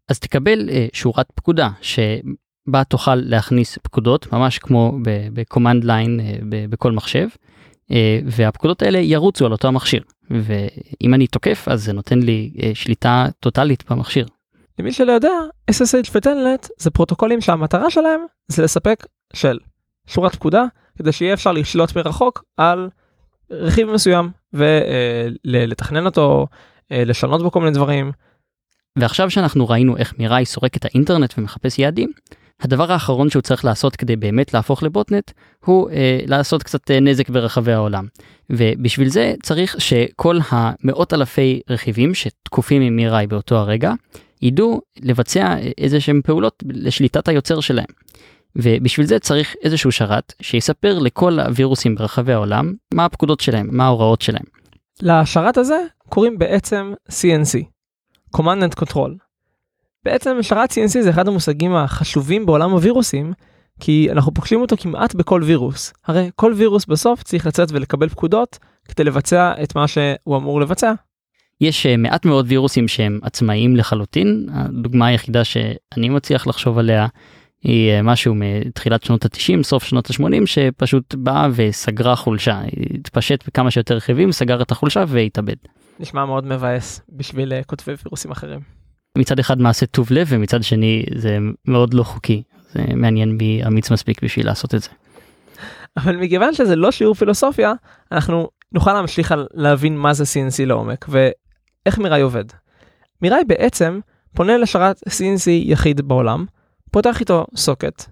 אז 0.09 0.18
תקבל 0.18 0.71
אה, 0.71 0.87
שורת 0.92 1.26
פקודה 1.35 1.71
שבה 1.80 2.85
תוכל 2.88 3.14
להכניס 3.14 3.78
פקודות 3.83 4.33
ממש 4.33 4.59
כמו 4.59 4.99
בקומנד 5.33 5.85
ליין 5.85 6.21
אה, 6.21 6.35
בכל 6.50 6.92
מחשב 6.92 7.28
אה, 7.90 8.18
והפקודות 8.26 8.83
האלה 8.83 8.99
ירוצו 8.99 9.47
על 9.47 9.52
אותו 9.52 9.68
המכשיר 9.68 10.02
ואם 10.30 11.14
אני 11.14 11.26
תוקף 11.26 11.68
אז 11.71 11.85
זה 11.85 11.92
נותן 11.92 12.18
לי 12.18 12.52
אה, 12.62 12.71
שליטה 12.75 13.26
טוטאלית 13.40 13.90
במכשיר. 13.90 14.26
למי 14.78 14.92
שלא 14.92 15.12
יודע 15.12 15.33
SSH 15.71 16.11
וטלנט 16.14 16.66
זה 16.78 16.90
פרוטוקולים 16.90 17.40
שהמטרה 17.40 17.90
שלהם 17.90 18.21
זה 18.49 18.62
לספק 18.62 19.06
של 19.33 19.59
שורת 20.06 20.35
פקודה 20.35 20.64
כדי 20.99 21.12
שיהיה 21.12 21.35
אפשר 21.35 21.52
לשלוט 21.52 21.97
מרחוק 21.97 22.45
על 22.56 22.88
רכיב 23.50 23.91
מסוים 23.91 24.31
ולתכנן 24.53 26.07
אותו 26.07 26.47
לשנות 26.91 27.43
בו 27.43 27.50
כל 27.50 27.61
מיני 27.61 27.73
דברים. 27.73 28.12
ועכשיו 28.99 29.31
שאנחנו 29.31 29.69
ראינו 29.69 29.97
איך 29.97 30.15
מיראי 30.19 30.45
סורק 30.45 30.76
את 30.76 30.85
האינטרנט 30.85 31.35
ומחפש 31.38 31.79
יעדים 31.79 32.12
הדבר 32.61 32.93
האחרון 32.93 33.31
שהוא 33.31 33.43
צריך 33.43 33.65
לעשות 33.65 33.97
כדי 33.97 34.17
באמת 34.17 34.55
להפוך 34.55 34.83
לבוטנט 34.83 35.31
הוא 35.65 35.91
אה, 35.91 36.21
לעשות 36.26 36.62
קצת 36.62 36.91
אה, 36.91 37.00
נזק 37.00 37.29
ברחבי 37.29 37.73
העולם. 37.73 38.07
ובשביל 38.50 39.09
זה 39.09 39.35
צריך 39.43 39.76
שכל 39.79 40.38
המאות 40.49 41.15
אלפי 41.15 41.61
רכיבים 41.71 42.15
שתקופים 42.15 42.83
עם 42.83 42.97
מיראי 42.97 43.26
באותו 43.26 43.57
הרגע 43.57 43.93
ידעו 44.43 44.81
לבצע 45.03 45.45
אה, 45.45 45.71
איזה 45.79 46.00
שהם 46.00 46.21
פעולות 46.25 46.62
לשליטת 46.73 47.29
היוצר 47.29 47.61
שלהם. 47.61 47.87
ובשביל 48.57 49.07
זה 49.07 49.19
צריך 49.19 49.55
איזשהו 49.63 49.93
שרת 49.93 50.33
שיספר 50.43 50.99
לכל 50.99 51.41
הווירוסים 51.41 51.95
ברחבי 51.95 52.33
העולם 52.33 52.75
מה 52.95 53.05
הפקודות 53.05 53.41
שלהם, 53.41 53.69
מה 53.73 53.85
ההוראות 53.85 54.23
שלהם. 54.23 54.45
לשרת 55.03 55.57
הזה 55.57 55.79
קוראים 56.09 56.39
בעצם 56.39 56.93
CNC, 57.09 57.65
Command 58.37 58.71
and 58.71 58.81
Control. 58.81 59.11
בעצם 60.05 60.43
שרת 60.43 60.73
CNC 60.73 61.03
זה 61.03 61.11
אחד 61.11 61.29
המושגים 61.29 61.75
החשובים 61.75 62.47
בעולם 62.47 62.71
הווירוסים, 62.71 63.33
כי 63.81 64.09
אנחנו 64.13 64.35
פוגשים 64.35 64.61
אותו 64.61 64.77
כמעט 64.77 65.15
בכל 65.15 65.43
וירוס. 65.45 65.93
הרי 66.07 66.31
כל 66.37 66.53
וירוס 66.57 66.87
בסוף 66.87 67.23
צריך 67.23 67.47
לצאת 67.47 67.69
ולקבל 67.73 68.09
פקודות 68.09 68.59
כדי 68.89 69.05
לבצע 69.05 69.53
את 69.63 69.77
מה 69.77 69.89
שהוא 69.89 70.37
אמור 70.37 70.61
לבצע. 70.61 70.93
יש 71.61 71.87
uh, 71.87 71.97
מעט 71.99 72.25
מאוד 72.25 72.47
וירוסים 72.49 72.89
שהם 72.89 73.21
עצמאיים 73.23 73.77
לחלוטין, 73.77 74.47
הדוגמה 74.53 75.07
היחידה 75.07 75.45
שאני 75.45 76.09
מצליח 76.09 76.47
לחשוב 76.47 76.79
עליה 76.79 77.07
היא 77.67 77.99
uh, 77.99 78.03
משהו 78.03 78.35
מתחילת 78.37 79.03
שנות 79.03 79.25
ה-90, 79.25 79.63
סוף 79.63 79.85
שנות 79.85 80.11
ה-80, 80.11 80.47
שפשוט 80.47 81.15
באה 81.15 81.49
וסגרה 81.55 82.17
חולשה, 82.17 82.61
התפשט 82.95 83.47
בכמה 83.47 83.71
שיותר 83.71 83.97
רכיבים, 83.97 84.33
סגר 84.33 84.63
את 84.63 84.71
החולשה 84.71 85.05
והתאבד. 85.09 85.57
נשמע 86.01 86.25
מאוד 86.25 86.47
מבאס 86.47 87.01
בשביל 87.09 87.53
uh, 87.53 87.65
כותבי 87.65 87.93
וירוסים 88.05 88.31
אחרים. 88.31 88.61
מצד 89.19 89.39
אחד 89.39 89.61
מעשה 89.61 89.87
טוב 89.87 90.09
לב 90.11 90.27
ומצד 90.31 90.63
שני 90.63 91.05
זה 91.15 91.39
מאוד 91.69 91.95
לא 91.95 92.03
חוקי 92.03 92.43
זה 92.73 92.83
מעניין 92.95 93.37
מי 93.37 93.63
אמיץ 93.67 93.91
מספיק 93.91 94.25
בשביל 94.25 94.47
לעשות 94.47 94.75
את 94.75 94.83
זה. 94.83 94.89
אבל 95.97 96.17
מכיוון 96.17 96.55
שזה 96.55 96.77
לא 96.77 96.91
שיעור 96.91 97.15
פילוסופיה 97.15 97.73
אנחנו 98.13 98.49
נוכל 98.73 98.93
להמשיך 98.93 99.33
על 99.33 99.47
להבין 99.55 99.99
מה 99.99 100.13
זה 100.15 100.25
CNC 100.25 100.67
לעומק 100.67 101.07
ואיך 101.09 101.99
מיראי 101.99 102.21
עובד. 102.21 102.45
מיראי 103.23 103.45
בעצם 103.47 104.01
פונה 104.35 104.59
לשרת 104.59 104.99
CNC 105.09 105.51
יחיד 105.51 106.01
בעולם 106.01 106.45
פותח 106.97 107.21
איתו 107.21 107.47
סוקט 107.57 108.05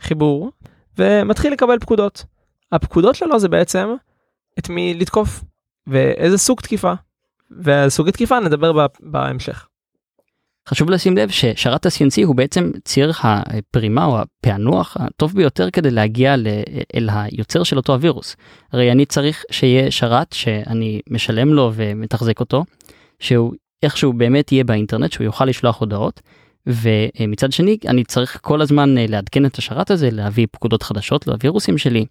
חיבור 0.00 0.50
ומתחיל 0.98 1.52
לקבל 1.52 1.78
פקודות. 1.78 2.24
הפקודות 2.72 3.14
שלו 3.14 3.38
זה 3.38 3.48
בעצם 3.48 3.94
את 4.58 4.68
מי 4.68 4.94
לתקוף 4.94 5.44
ואיזה 5.86 6.38
סוג 6.38 6.60
תקיפה. 6.60 6.92
וסוג 7.50 8.08
התקיפה 8.08 8.40
נדבר 8.40 8.86
בהמשך. 9.00 9.66
חשוב 10.68 10.90
לשים 10.90 11.16
לב 11.16 11.30
ששרת 11.30 11.86
ה-CNC 11.86 12.24
הוא 12.26 12.36
בעצם 12.36 12.70
ציר 12.84 13.12
הפרימה 13.22 14.04
או 14.04 14.18
הפענוח 14.18 14.96
הטוב 15.00 15.34
ביותר 15.34 15.70
כדי 15.70 15.90
להגיע 15.90 16.34
אל 16.94 17.08
היוצר 17.12 17.62
של 17.62 17.76
אותו 17.76 17.92
הווירוס. 17.92 18.36
הרי 18.72 18.92
אני 18.92 19.06
צריך 19.06 19.44
שיהיה 19.50 19.90
שרת 19.90 20.32
שאני 20.32 21.00
משלם 21.10 21.48
לו 21.54 21.70
ומתחזק 21.74 22.40
אותו, 22.40 22.64
שהוא 23.18 23.54
איכשהו 23.82 24.12
באמת 24.12 24.52
יהיה 24.52 24.64
באינטרנט, 24.64 25.12
שהוא 25.12 25.24
יוכל 25.24 25.44
לשלוח 25.44 25.80
הודעות, 25.80 26.20
ומצד 26.66 27.52
שני 27.52 27.76
אני 27.86 28.04
צריך 28.04 28.38
כל 28.42 28.60
הזמן 28.60 28.94
לעדכן 28.98 29.46
את 29.46 29.58
השרת 29.58 29.90
הזה, 29.90 30.10
להביא 30.10 30.46
פקודות 30.50 30.82
חדשות 30.82 31.26
לווירוסים 31.26 31.78
שלי, 31.78 32.06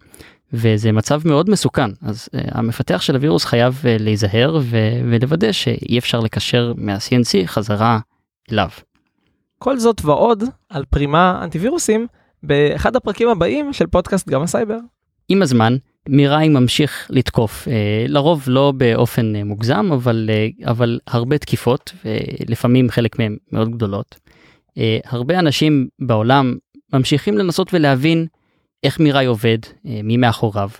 וזה 0.52 0.92
מצב 0.92 1.20
מאוד 1.24 1.50
מסוכן, 1.50 1.90
אז 2.02 2.28
המפתח 2.32 3.00
של 3.02 3.14
הווירוס 3.14 3.44
חייב 3.44 3.82
להיזהר 3.84 4.60
ולוודא 5.04 5.52
שאי 5.52 5.98
אפשר 5.98 6.20
לקשר 6.20 6.72
מה-CNC 6.76 7.46
חזרה 7.46 7.98
אליו. 8.52 8.68
כל 9.58 9.78
זאת 9.78 10.04
ועוד 10.04 10.44
על 10.68 10.84
פרימה 10.84 11.40
אנטיווירוסים 11.44 12.06
באחד 12.42 12.96
הפרקים 12.96 13.28
הבאים 13.28 13.72
של 13.72 13.86
פודקאסט 13.86 14.28
גם 14.28 14.42
הסייבר. 14.42 14.78
עם 15.28 15.42
הזמן 15.42 15.76
מיראי 16.08 16.48
ממשיך 16.48 17.06
לתקוף 17.10 17.68
אה, 17.68 18.04
לרוב 18.08 18.44
לא 18.46 18.72
באופן 18.76 19.36
אה, 19.36 19.44
מוגזם 19.44 19.92
אבל 19.92 20.30
אה, 20.32 20.70
אבל 20.70 20.98
הרבה 21.06 21.38
תקיפות 21.38 21.92
ולפעמים 22.04 22.90
חלק 22.90 23.18
מהם 23.18 23.36
מאוד 23.52 23.70
גדולות. 23.70 24.20
אה, 24.78 24.98
הרבה 25.04 25.38
אנשים 25.38 25.88
בעולם 25.98 26.56
ממשיכים 26.92 27.38
לנסות 27.38 27.74
ולהבין 27.74 28.26
איך 28.84 29.00
מיראי 29.00 29.26
עובד 29.26 29.58
אה, 29.86 30.00
מי 30.04 30.16
מאחוריו. 30.16 30.70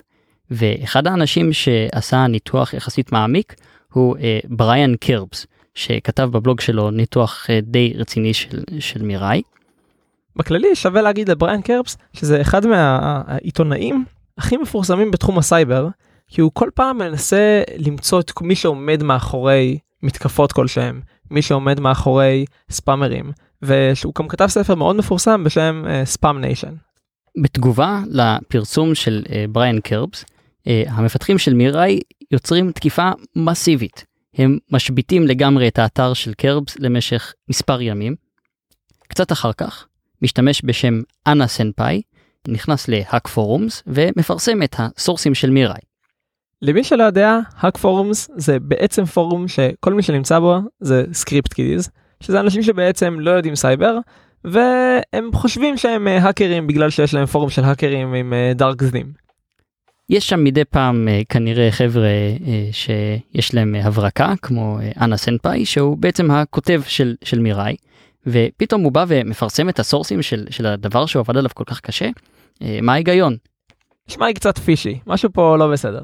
ואחד 0.50 1.06
האנשים 1.06 1.52
שעשה 1.52 2.26
ניתוח 2.26 2.74
יחסית 2.74 3.12
מעמיק 3.12 3.54
הוא 3.92 4.16
אה, 4.16 4.38
בריאן 4.44 4.96
קרבס 4.96 5.46
שכתב 5.74 6.28
בבלוג 6.32 6.60
שלו 6.60 6.90
ניתוח 6.90 7.46
אה, 7.50 7.60
די 7.62 7.92
רציני 7.96 8.34
של, 8.34 8.62
של 8.78 9.02
מיראי. 9.02 9.42
בכללי 10.36 10.76
שווה 10.76 11.02
להגיד 11.02 11.28
לבריאן 11.28 11.62
קרבס 11.62 11.96
שזה 12.12 12.40
אחד 12.40 12.66
מהעיתונאים 12.66 14.04
הכי 14.38 14.56
מפורסמים 14.56 15.10
בתחום 15.10 15.38
הסייבר 15.38 15.88
כי 16.28 16.40
הוא 16.40 16.50
כל 16.54 16.68
פעם 16.74 16.98
מנסה 16.98 17.62
למצוא 17.78 18.20
את 18.20 18.32
מי 18.40 18.54
שעומד 18.54 19.02
מאחורי 19.02 19.78
מתקפות 20.02 20.52
כלשהם 20.52 21.00
מי 21.30 21.42
שעומד 21.42 21.80
מאחורי 21.80 22.44
ספאמרים 22.70 23.32
ושהוא 23.62 24.12
גם 24.18 24.28
כתב 24.28 24.46
ספר 24.46 24.74
מאוד 24.74 24.96
מפורסם 24.96 25.44
בשם 25.44 25.84
Spam 26.04 26.36
uh, 26.36 26.40
Nation. 26.40 26.74
בתגובה 27.42 28.00
לפרסום 28.10 28.94
של 28.94 29.22
uh, 29.26 29.30
בריאן 29.50 29.80
קרבס 29.80 30.24
uh, 30.24 30.70
המפתחים 30.90 31.38
של 31.38 31.54
מיראי 31.54 32.00
יוצרים 32.30 32.72
תקיפה 32.72 33.10
מסיבית 33.36 34.04
הם 34.34 34.58
משביתים 34.70 35.26
לגמרי 35.26 35.68
את 35.68 35.78
האתר 35.78 36.12
של 36.14 36.34
קרבס 36.34 36.76
למשך 36.78 37.32
מספר 37.48 37.80
ימים. 37.80 38.14
קצת 39.08 39.32
אחר 39.32 39.52
כך, 39.52 39.86
משתמש 40.22 40.62
בשם 40.64 41.00
אנה 41.26 41.46
סנפאי, 41.46 42.02
נכנס 42.48 42.88
ל 42.88 42.96
Hack 42.96 43.28
Forums 43.28 43.82
ומפרסם 43.86 44.62
את 44.62 44.76
הסורסים 44.78 45.34
של 45.34 45.50
מיראי. 45.50 45.80
למי 46.62 46.84
שלא 46.84 47.02
יודע, 47.02 47.38
Hack 47.56 47.76
Forums 47.76 48.30
זה 48.36 48.58
בעצם 48.60 49.04
פורום 49.04 49.48
שכל 49.48 49.94
מי 49.94 50.02
שנמצא 50.02 50.38
בו 50.38 50.58
זה 50.80 51.04
script 51.12 51.52
kiddies, 51.52 51.90
שזה 52.22 52.40
אנשים 52.40 52.62
שבעצם 52.62 53.16
לא 53.20 53.30
יודעים 53.30 53.54
סייבר, 53.54 53.98
והם 54.44 55.30
חושבים 55.34 55.76
שהם 55.76 56.08
האקרים 56.08 56.66
בגלל 56.66 56.90
שיש 56.90 57.14
להם 57.14 57.26
פורום 57.26 57.50
של 57.50 57.64
האקרים 57.64 58.14
עם 58.14 58.32
dark 58.54 58.82
זנים. 58.82 59.22
יש 60.10 60.28
שם 60.28 60.44
מדי 60.44 60.64
פעם 60.64 61.08
uh, 61.08 61.24
כנראה 61.28 61.70
חבר'ה 61.70 62.08
שיש 62.72 63.54
להם 63.54 63.74
הברקה 63.74 64.32
כמו 64.42 64.78
אנה 65.00 65.16
סנפאי 65.16 65.64
שהוא 65.64 65.96
בעצם 65.96 66.30
הכותב 66.30 66.82
של, 66.86 67.14
של 67.24 67.38
מיראי 67.38 67.76
ופתאום 68.26 68.82
הוא 68.82 68.92
בא 68.92 69.04
ומפרסם 69.08 69.68
את 69.68 69.78
הסורסים 69.78 70.22
של, 70.22 70.46
של 70.50 70.66
הדבר 70.66 71.06
שהוא 71.06 71.20
עבד 71.20 71.36
עליו 71.36 71.50
כל 71.54 71.64
כך 71.64 71.80
קשה. 71.80 72.08
מה 72.82 72.92
ההיגיון? 72.92 73.36
נשמע 74.08 74.26
לי 74.26 74.34
קצת 74.34 74.58
פישי 74.58 74.98
משהו 75.06 75.32
פה 75.32 75.56
לא 75.58 75.72
בסדר. 75.72 76.02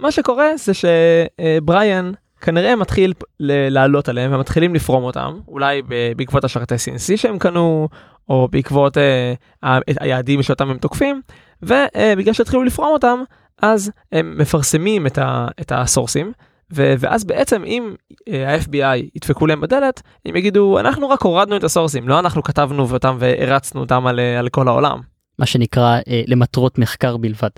מה 0.00 0.12
שקורה 0.12 0.56
זה 0.56 0.72
שבריאן 0.74 2.12
כנראה 2.40 2.76
מתחיל 2.76 3.14
לעלות 3.40 4.08
עליהם 4.08 4.34
ומתחילים 4.34 4.74
לפרום 4.74 5.04
אותם 5.04 5.38
אולי 5.48 5.82
בעקבות 6.16 6.44
השרתי 6.44 6.74
CNC 6.74 7.16
שהם 7.16 7.38
קנו 7.38 7.88
או 8.28 8.48
בעקבות 8.50 8.96
uh, 8.96 9.66
היעדים 10.00 10.42
שאותם 10.42 10.70
הם 10.70 10.78
תוקפים 10.78 11.20
ובגלל 11.62 12.32
שהתחילו 12.32 12.62
לפרום 12.62 12.92
אותם 12.92 13.18
אז 13.62 13.90
הם 14.12 14.38
מפרסמים 14.38 15.06
את, 15.06 15.18
ה, 15.18 15.46
את 15.60 15.72
הסורסים 15.72 16.32
ו- 16.72 16.94
ואז 16.98 17.24
בעצם 17.24 17.64
אם 17.64 17.94
אה, 18.28 18.54
ה-FBI 18.54 19.02
ידפקו 19.14 19.46
להם 19.46 19.60
בדלת, 19.60 20.02
הם 20.26 20.36
יגידו 20.36 20.78
אנחנו 20.78 21.08
רק 21.08 21.22
הורדנו 21.22 21.56
את 21.56 21.64
הסורסים, 21.64 22.08
לא 22.08 22.18
אנחנו 22.18 22.42
כתבנו 22.42 22.86
אותם 22.92 23.16
והרצנו 23.20 23.80
אותם 23.80 24.06
על, 24.06 24.20
אה, 24.20 24.38
על 24.38 24.48
כל 24.48 24.68
העולם. 24.68 25.00
מה 25.38 25.46
שנקרא 25.46 25.98
אה, 26.08 26.22
למטרות 26.26 26.78
מחקר 26.78 27.16
בלבד. 27.16 27.50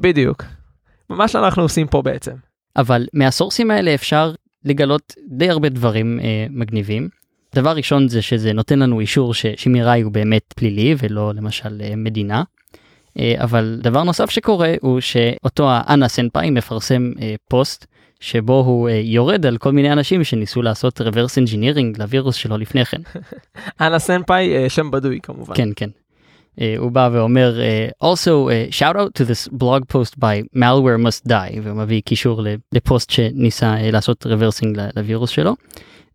בדיוק. 0.00 0.44
מה 1.08 1.28
שאנחנו 1.28 1.62
עושים 1.62 1.86
פה 1.86 2.02
בעצם. 2.02 2.32
אבל 2.78 3.06
מהסורסים 3.12 3.70
האלה 3.70 3.94
אפשר 3.94 4.32
לגלות 4.64 5.14
די 5.28 5.50
הרבה 5.50 5.68
דברים 5.68 6.20
אה, 6.22 6.46
מגניבים. 6.50 7.08
דבר 7.54 7.70
ראשון 7.70 8.08
זה 8.08 8.22
שזה 8.22 8.52
נותן 8.52 8.78
לנו 8.78 9.00
אישור 9.00 9.34
ששמיראי 9.34 10.00
הוא 10.00 10.12
באמת 10.12 10.54
פלילי 10.56 10.94
ולא 10.98 11.32
למשל 11.34 11.82
אה, 11.84 11.96
מדינה. 11.96 12.42
אה, 13.18 13.34
אבל 13.38 13.80
דבר 13.82 14.02
נוסף 14.02 14.30
שקורה 14.30 14.74
הוא 14.80 15.00
שאותו 15.00 15.70
האנה 15.70 16.08
סנפאי 16.08 16.50
מפרסם 16.50 17.12
אה, 17.20 17.34
פוסט 17.48 17.86
שבו 18.20 18.60
הוא 18.60 18.88
אה, 18.88 18.94
יורד 18.94 19.46
על 19.46 19.58
כל 19.58 19.72
מיני 19.72 19.92
אנשים 19.92 20.24
שניסו 20.24 20.62
לעשות 20.62 21.00
reverse 21.00 21.44
engineering 21.44 21.98
לווירוס 21.98 22.36
שלו 22.36 22.58
לפני 22.58 22.84
כן. 22.84 23.00
אנה 23.80 23.98
סנפאי 23.98 24.56
אה, 24.56 24.68
שם 24.68 24.90
בדוי 24.90 25.18
כמובן. 25.22 25.54
כן 25.54 25.68
כן. 25.76 25.90
Uh, 26.57 26.61
הוא 26.77 26.91
בא 26.91 27.09
ואומר 27.13 27.59
uh, 27.59 28.07
also 28.07 28.49
uh, 28.49 28.71
shout 28.71 28.95
out 28.95 29.15
to 29.15 29.25
this 29.25 29.47
blog 29.47 29.87
post 29.87 30.19
by 30.19 30.43
malware 30.55 30.99
must 30.99 31.27
die 31.27 31.59
והוא 31.63 31.77
מביא 31.77 32.01
קישור 32.01 32.41
לפוסט 32.71 33.09
שניסה 33.09 33.75
uh, 33.75 33.91
לעשות 33.91 34.25
רוורסינג 34.25 34.79
לווירוס 34.95 35.29
שלו. 35.29 35.55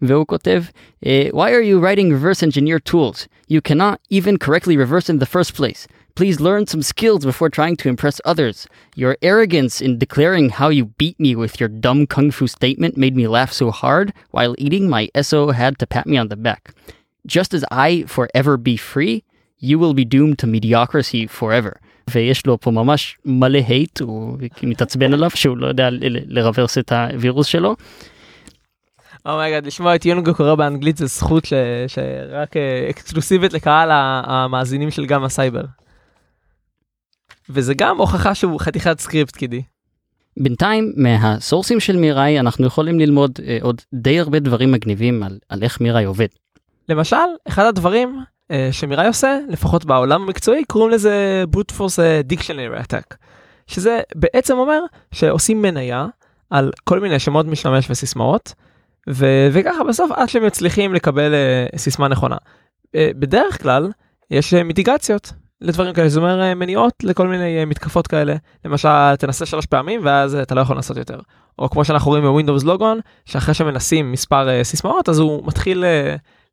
והוא 0.03 0.27
כותב 0.27 0.63
uh, 1.05 1.09
why 1.33 1.51
are 1.51 1.61
you 1.61 1.81
writing 1.81 2.13
reverse 2.13 2.43
engineer 2.43 2.79
tools 2.79 3.27
you 3.49 3.61
cannot 3.61 4.01
even 4.11 4.39
correctly 4.39 4.77
reverse 4.77 5.11
in 5.11 5.19
the 5.19 5.27
first 5.27 5.55
place 5.55 5.89
please 6.15 6.41
learn 6.41 6.67
some 6.67 6.83
skills 6.83 7.25
before 7.25 7.49
trying 7.49 7.77
to 7.77 7.89
impress 7.89 8.21
others 8.25 8.69
your 8.95 9.17
arrogance 9.23 9.81
in 9.81 9.99
declaring 9.99 10.51
how 10.51 10.69
you 10.69 10.85
beat 11.01 11.19
me 11.19 11.35
with 11.35 11.59
your 11.59 11.69
dumb 11.85 12.07
kung 12.07 12.31
fu 12.31 12.47
statement 12.47 12.97
made 12.97 13.17
me 13.17 13.27
laugh 13.27 13.53
so 13.53 13.73
hard 13.73 14.13
while 14.31 14.55
eating 14.57 14.89
my 14.89 15.09
SO 15.21 15.51
had 15.51 15.77
to 15.81 15.87
pat 15.95 16.07
me 16.07 16.17
on 16.17 16.29
the 16.29 16.37
back 16.37 16.63
just 17.27 17.53
as 17.53 17.65
I 17.89 18.05
forever 18.07 18.57
be 18.57 18.77
free 18.77 19.25
you 19.64 19.78
will 19.80 19.94
be 19.94 20.06
doomed 20.06 20.38
to 20.42 20.48
mediocrity 20.48 21.40
forever. 21.40 21.72
ויש 22.10 22.46
לו 22.46 22.60
פה 22.60 22.72
ממש 22.72 23.18
מלא 23.26 23.60
hate, 23.68 24.02
הוא 24.02 24.38
מתעצבן 24.64 25.14
עליו 25.14 25.30
שהוא 25.36 25.58
לא 25.58 25.68
יודע 25.68 25.90
ל 26.28 26.34
reverse 26.34 26.78
את 26.78 26.92
הווירוס 26.92 27.48
שלו. 27.48 27.76
oh 29.26 29.35
my 29.35 29.45
God, 29.45 29.64
oh 29.64 29.68
לשמוע 29.68 29.96
את 29.96 30.06
יונגו 30.06 30.34
קורא 30.34 30.56
באנגלית 30.56 30.98
זה 30.98 31.06
זכות 31.06 31.46
ש... 31.46 31.54
שרק 31.88 32.58
אה, 32.58 32.88
אקסקלוסיבית 32.90 33.54
לקהל 33.54 33.90
המאזינים 34.26 34.92
של 34.92 35.06
גם 35.06 35.24
הסייבר. 35.24 35.64
וזה 37.50 37.74
גם 37.74 37.98
הוכחה 37.98 38.36
שהוא 38.36 38.60
חתיכת 38.60 39.00
script 39.00 39.36
kiddie. 39.36 39.62
בינתיים 40.38 40.94
מהסורסים 40.98 41.80
של 41.80 41.98
מיראי 41.98 42.40
אנחנו 42.40 42.68
יכולים 42.68 43.00
ללמוד 43.00 43.32
אה, 43.48 43.58
עוד 43.62 43.82
די 43.94 44.20
הרבה 44.20 44.40
דברים 44.40 44.72
מגניבים 44.72 45.24
על, 45.24 45.38
על 45.50 45.64
איך 45.64 45.82
מיראי 45.82 46.04
עובד. 46.04 46.28
למשל, 46.90 47.16
אחד 47.48 47.66
הדברים 47.66 48.24
שמיראי 48.72 49.08
עושה, 49.08 49.38
לפחות 49.50 49.86
בעולם 49.86 50.22
המקצועי, 50.22 50.64
קוראים 50.66 50.92
לזה 50.92 51.44
brute 51.56 51.74
force 51.78 52.00
אה, 52.02 52.22
dictionary 52.32 52.86
attack, 52.86 53.16
שזה 53.68 54.00
בעצם 54.16 54.58
אומר 54.58 54.80
שעושים 55.12 55.62
מניה 55.62 56.08
על 56.50 56.72
כל 56.84 57.00
מיני 57.00 57.20
שמות 57.20 57.46
משתמש 57.46 57.88
וסיסמאות, 57.90 58.54
ו- 59.10 59.48
וככה 59.52 59.84
בסוף 59.84 60.12
עד 60.12 60.30
שהם 60.30 60.46
מצליחים 60.46 60.94
לקבל 60.94 61.34
uh, 61.34 61.78
סיסמה 61.78 62.08
נכונה. 62.08 62.36
Uh, 62.36 62.90
בדרך 63.20 63.62
כלל 63.62 63.92
יש 64.32 64.54
uh, 64.54 64.64
מיטיגציות 64.64 65.34
לדברים 65.62 65.94
כאלה, 65.94 66.10
זאת 66.10 66.18
אומרת 66.18 66.58
מניעות 66.58 66.94
לכל 67.04 67.28
מיני 67.28 67.66
מתקפות 67.66 68.08
כאלה, 68.08 68.36
למשל 68.66 69.16
תנסה 69.20 69.46
שלוש 69.46 69.66
פעמים 69.66 70.02
ואז 70.04 70.36
אתה 70.36 70.56
לא 70.56 70.62
יכול 70.62 70.76
לנסות 70.76 70.98
יותר. 70.98 71.20
או 71.60 71.70
כמו 71.70 71.86
שאנחנו 71.86 72.10
רואים 72.10 72.24
בווינדוס 72.24 72.64
לוגון, 72.64 73.00
שאחרי 73.26 73.54
שמנסים 73.54 74.12
מספר 74.12 74.64
סיסמאות 74.64 75.10
אז 75.10 75.20
הוא 75.20 75.48
מתחיל 75.48 75.86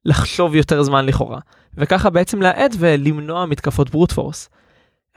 לחשוב 0.05 0.55
יותר 0.55 0.83
זמן 0.83 1.07
לכאורה. 1.07 1.39
וככה 1.77 2.11
בעצם 2.11 2.43
להאט 2.43 2.77
ולמנוע 2.79 3.47
מתקפות 3.47 3.91
ברוט 3.91 4.13
פורס. 4.13 4.49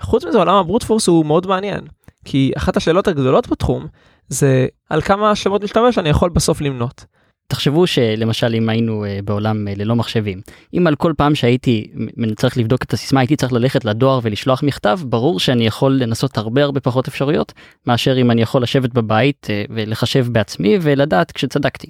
חוץ 0.02 0.26
מזה 0.26 0.38
עולם 0.38 0.56
הברוט 0.56 0.84
פורס 0.84 1.08
הוא 1.08 1.26
מאוד 1.26 1.48
מעניין, 1.48 1.82
כי 2.26 2.52
אחת 2.58 2.78
השאלות 2.78 3.08
הגדולות 3.08 3.50
בתחום 3.50 3.88
זה 4.28 4.68
על 4.90 5.02
כמה 5.02 5.36
שמות 5.36 5.64
משתמש 5.64 5.98
אני 5.98 6.10
יכול 6.10 6.30
בסוף 6.30 6.62
למנות. 6.62 7.06
תחשבו 7.48 7.88
שלמשל 7.88 8.56
אם 8.56 8.70
היינו 8.70 9.06
uh, 9.06 9.26
בעולם 9.26 9.68
uh, 9.68 9.80
ללא 9.80 9.96
מחשבים 9.96 10.42
אם 10.74 10.88
על 10.88 10.96
כל 10.96 11.14
פעם 11.18 11.36
שהייתי 11.36 11.92
צריך 12.36 12.58
לבדוק 12.58 12.84
את 12.84 12.94
הסיסמה 12.94 13.20
הייתי 13.20 13.36
צריך 13.36 13.54
ללכת 13.54 13.86
לדואר 13.86 14.20
ולשלוח 14.24 14.64
מכתב 14.64 15.00
ברור 15.06 15.40
שאני 15.40 15.68
יכול 15.68 15.92
לנסות 15.92 16.38
הרבה 16.38 16.64
הרבה 16.64 16.80
פחות 16.80 17.08
אפשרויות 17.08 17.54
מאשר 17.88 18.22
אם 18.22 18.32
אני 18.32 18.42
יכול 18.42 18.64
לשבת 18.64 18.94
בבית 18.94 19.48
uh, 19.50 19.72
ולחשב 19.76 20.26
בעצמי 20.32 20.78
ולדעת 20.82 21.32
שצדקתי. 21.32 21.88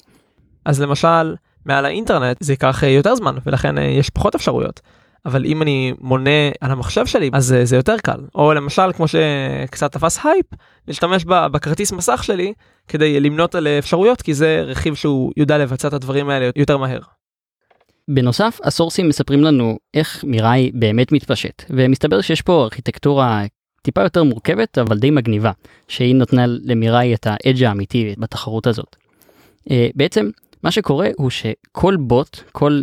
אז 0.65 0.81
למשל 0.81 1.35
מעל 1.65 1.85
האינטרנט 1.85 2.37
זה 2.39 2.53
ייקח 2.53 2.83
יותר 2.83 3.15
זמן 3.15 3.35
ולכן 3.45 3.77
יש 3.77 4.09
פחות 4.09 4.35
אפשרויות. 4.35 4.81
אבל 5.25 5.45
אם 5.45 5.61
אני 5.61 5.93
מונה 5.99 6.49
על 6.61 6.71
המחשב 6.71 7.05
שלי 7.05 7.29
אז 7.33 7.55
זה 7.63 7.75
יותר 7.75 7.95
קל 7.97 8.19
או 8.35 8.53
למשל 8.53 8.93
כמו 8.93 9.05
שקצת 9.07 9.91
תפס 9.91 10.25
הייפ 10.25 10.45
להשתמש 10.87 11.25
בכרטיס 11.25 11.91
מסך 11.91 12.23
שלי 12.23 12.53
כדי 12.87 13.19
למנות 13.19 13.55
על 13.55 13.67
אפשרויות 13.67 14.21
כי 14.21 14.33
זה 14.33 14.63
רכיב 14.65 14.95
שהוא 14.95 15.31
יודע 15.37 15.57
לבצע 15.57 15.87
את 15.87 15.93
הדברים 15.93 16.29
האלה 16.29 16.49
יותר 16.55 16.77
מהר. 16.77 16.99
בנוסף 18.07 18.59
הסורסים 18.63 19.09
מספרים 19.09 19.43
לנו 19.43 19.77
איך 19.93 20.23
מיראי 20.23 20.71
באמת 20.73 21.11
מתפשט 21.11 21.63
ומסתבר 21.69 22.21
שיש 22.21 22.41
פה 22.41 22.63
ארכיטקטורה 22.63 23.43
טיפה 23.81 24.01
יותר 24.01 24.23
מורכבת 24.23 24.77
אבל 24.77 24.97
די 24.97 25.11
מגניבה 25.11 25.51
שהיא 25.87 26.15
נותנת 26.15 26.45
למיראי 26.47 27.13
את 27.13 27.27
ה 27.29 27.36
edge 27.36 27.63
האמיתי 27.63 28.15
בתחרות 28.17 28.67
הזאת. 28.67 28.95
בעצם 29.95 30.29
מה 30.63 30.71
שקורה 30.71 31.09
הוא 31.17 31.29
שכל 31.29 31.95
בוט 31.95 32.39
כל 32.51 32.81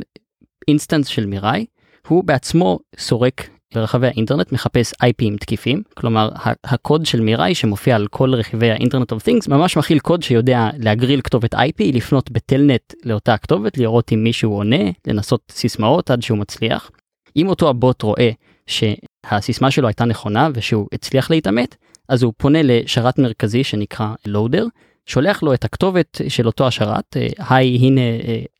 instance 0.68 1.06
של 1.06 1.26
מיראי 1.26 1.66
הוא 2.08 2.24
בעצמו 2.24 2.78
סורק 2.98 3.48
ברחבי 3.74 4.06
האינטרנט 4.06 4.52
מחפש 4.52 4.92
IP 4.92 5.15
ים 5.15 5.38
תקיפים 5.40 5.82
כלומר 5.94 6.30
הקוד 6.64 7.06
של 7.06 7.20
מיראי 7.20 7.54
שמופיע 7.54 7.96
על 7.96 8.06
כל 8.06 8.34
רכיבי 8.34 8.70
ה 8.70 8.75
internet 8.75 9.12
of 9.12 9.28
things 9.28 9.48
ממש 9.48 9.76
מכיל 9.76 9.98
קוד 9.98 10.22
שיודע 10.22 10.68
להגריל 10.78 11.20
כתובת 11.20 11.54
IP 11.54 11.92
לפנות 11.92 12.30
ב 12.30 12.39
telnet 12.39 12.94
לאותה 13.04 13.36
כתובת 13.36 13.78
לראות 13.78 14.12
אם 14.12 14.24
מישהו 14.24 14.52
עונה 14.52 14.90
לנסות 15.06 15.40
סיסמאות 15.50 16.10
עד 16.10 16.22
שהוא 16.22 16.38
מצליח. 16.38 16.90
אם 17.36 17.48
אותו 17.48 17.68
הבוט 17.68 18.02
רואה 18.02 18.30
שהסיסמה 18.66 19.70
שלו 19.70 19.88
הייתה 19.88 20.04
נכונה 20.04 20.48
ושהוא 20.54 20.86
הצליח 20.92 21.30
להתעמת 21.30 21.76
אז 22.08 22.22
הוא 22.22 22.32
פונה 22.36 22.58
לשרת 22.62 23.18
מרכזי 23.18 23.64
שנקרא 23.64 24.14
לואודר 24.26 24.66
שולח 25.06 25.42
לו 25.42 25.54
את 25.54 25.64
הכתובת 25.64 26.20
של 26.28 26.46
אותו 26.46 26.66
השרת 26.66 27.16
היי 27.48 27.76
הנה 27.76 28.00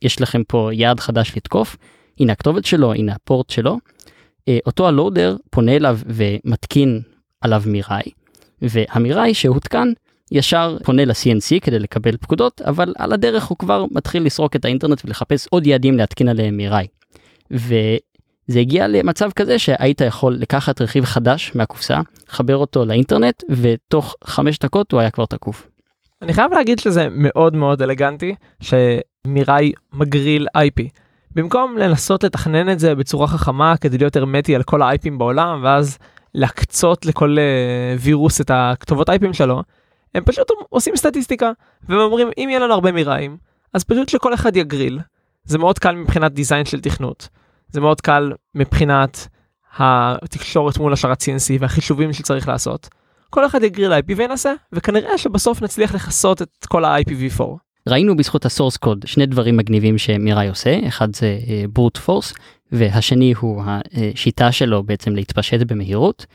יש 0.02 0.20
לכם 0.20 0.42
פה 0.48 0.70
יעד 0.72 1.00
חדש 1.00 1.32
לתקוף 1.36 1.76
הנה 2.20 2.32
הכתובת 2.32 2.64
שלו 2.64 2.92
הנה 2.94 3.12
הפורט 3.12 3.50
שלו. 3.50 3.78
אותו 4.66 4.88
הלואודר 4.88 5.36
פונה 5.50 5.76
אליו 5.76 5.98
ומתקין 6.06 7.00
עליו 7.40 7.62
מיראי 7.66 8.02
והמיראי 8.62 9.34
שהותקן 9.34 9.92
ישר 10.32 10.76
פונה 10.84 11.04
ל-CNC 11.04 11.60
כדי 11.60 11.78
לקבל 11.78 12.16
פקודות 12.16 12.60
אבל 12.60 12.94
על 12.98 13.12
הדרך 13.12 13.44
הוא 13.44 13.58
כבר 13.58 13.84
מתחיל 13.90 14.22
לסרוק 14.26 14.56
את 14.56 14.64
האינטרנט 14.64 15.02
ולחפש 15.04 15.46
עוד 15.50 15.66
יעדים 15.66 15.98
להתקין 15.98 16.28
עליהם 16.28 16.56
מיראי. 16.56 16.86
וזה 17.50 18.60
הגיע 18.60 18.88
למצב 18.88 19.30
כזה 19.36 19.58
שהיית 19.58 20.00
יכול 20.00 20.34
לקחת 20.34 20.80
רכיב 20.80 21.04
חדש 21.04 21.52
מהקופסה, 21.54 22.00
חבר 22.28 22.56
אותו 22.56 22.84
לאינטרנט 22.84 23.42
ותוך 23.50 24.16
חמש 24.24 24.58
דקות 24.58 24.92
הוא 24.92 25.00
היה 25.00 25.10
כבר 25.10 25.26
תקוף. 25.26 25.69
אני 26.22 26.32
חייב 26.32 26.52
להגיד 26.52 26.78
שזה 26.78 27.08
מאוד 27.10 27.56
מאוד 27.56 27.82
אלגנטי 27.82 28.34
שמיראי 28.60 29.72
מגריל 29.92 30.46
IP. 30.56 30.88
במקום 31.34 31.78
לנסות 31.78 32.24
לתכנן 32.24 32.72
את 32.72 32.78
זה 32.78 32.94
בצורה 32.94 33.26
חכמה 33.26 33.76
כדי 33.76 33.98
להיות 33.98 34.16
הרמטי 34.16 34.54
על 34.54 34.62
כל 34.62 34.82
האייפים 34.82 35.18
בעולם 35.18 35.60
ואז 35.64 35.98
להקצות 36.34 37.06
לכל 37.06 37.36
uh, 37.36 38.00
וירוס 38.00 38.40
את 38.40 38.50
הכתובות 38.54 39.10
אייפים 39.10 39.32
שלו, 39.32 39.62
הם 40.14 40.24
פשוט 40.24 40.48
עושים 40.68 40.96
סטטיסטיקה 40.96 41.52
והם 41.88 41.98
אומרים 41.98 42.28
אם 42.38 42.46
יהיה 42.48 42.60
לנו 42.60 42.74
הרבה 42.74 42.92
מיראים 42.92 43.36
אז 43.74 43.84
פשוט 43.84 44.08
שכל 44.08 44.34
אחד 44.34 44.56
יגריל. 44.56 44.98
זה 45.44 45.58
מאוד 45.58 45.78
קל 45.78 45.94
מבחינת 45.96 46.32
דיזיין 46.32 46.64
של 46.64 46.80
תכנות. 46.80 47.28
זה 47.68 47.80
מאוד 47.80 48.00
קל 48.00 48.32
מבחינת 48.54 49.28
התקשורת 49.78 50.78
מול 50.78 50.92
השרת 50.92 51.22
CNC 51.22 51.56
והחישובים 51.60 52.12
שצריך 52.12 52.48
לעשות. 52.48 52.88
כל 53.30 53.46
אחד 53.46 53.62
יגריל 53.62 53.92
IP 53.92 54.12
וינסה 54.16 54.52
וכנראה 54.72 55.18
שבסוף 55.18 55.62
נצליח 55.62 55.94
לכסות 55.94 56.42
את 56.42 56.66
כל 56.68 56.84
ה-IPv4. 56.84 57.42
ראינו 57.88 58.16
בזכות 58.16 58.44
הסורס 58.44 58.76
קוד 58.76 59.04
שני 59.06 59.26
דברים 59.26 59.56
מגניבים 59.56 59.98
שמיראי 59.98 60.48
עושה 60.48 60.80
אחד 60.88 61.16
זה 61.16 61.38
ברוט 61.72 61.96
uh, 61.96 62.00
פורס 62.00 62.34
והשני 62.72 63.34
הוא 63.38 63.62
השיטה 63.66 64.52
שלו 64.52 64.82
בעצם 64.82 65.14
להתפשט 65.14 65.60
במהירות 65.66 66.26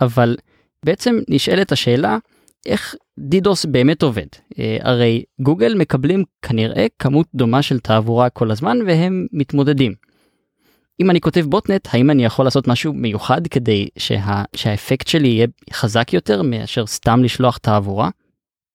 אבל 0.00 0.36
בעצם 0.84 1.18
נשאלת 1.28 1.72
השאלה 1.72 2.18
איך 2.66 2.94
דידוס 3.18 3.64
באמת 3.64 4.02
עובד 4.02 4.26
uh, 4.52 4.56
הרי 4.80 5.24
גוגל 5.40 5.74
מקבלים 5.74 6.24
כנראה 6.42 6.86
כמות 6.98 7.26
דומה 7.34 7.62
של 7.62 7.78
תעבורה 7.78 8.30
כל 8.30 8.50
הזמן 8.50 8.78
והם 8.86 9.26
מתמודדים. 9.32 9.92
אם 11.00 11.10
אני 11.10 11.20
כותב 11.20 11.40
בוטנט 11.40 11.88
האם 11.92 12.10
אני 12.10 12.24
יכול 12.24 12.44
לעשות 12.44 12.68
משהו 12.68 12.92
מיוחד 12.92 13.46
כדי 13.46 13.88
שה, 13.98 14.42
שהאפקט 14.56 15.06
שלי 15.06 15.28
יהיה 15.28 15.46
חזק 15.72 16.12
יותר 16.12 16.42
מאשר 16.42 16.86
סתם 16.86 17.24
לשלוח 17.24 17.56
תעבורה? 17.56 18.10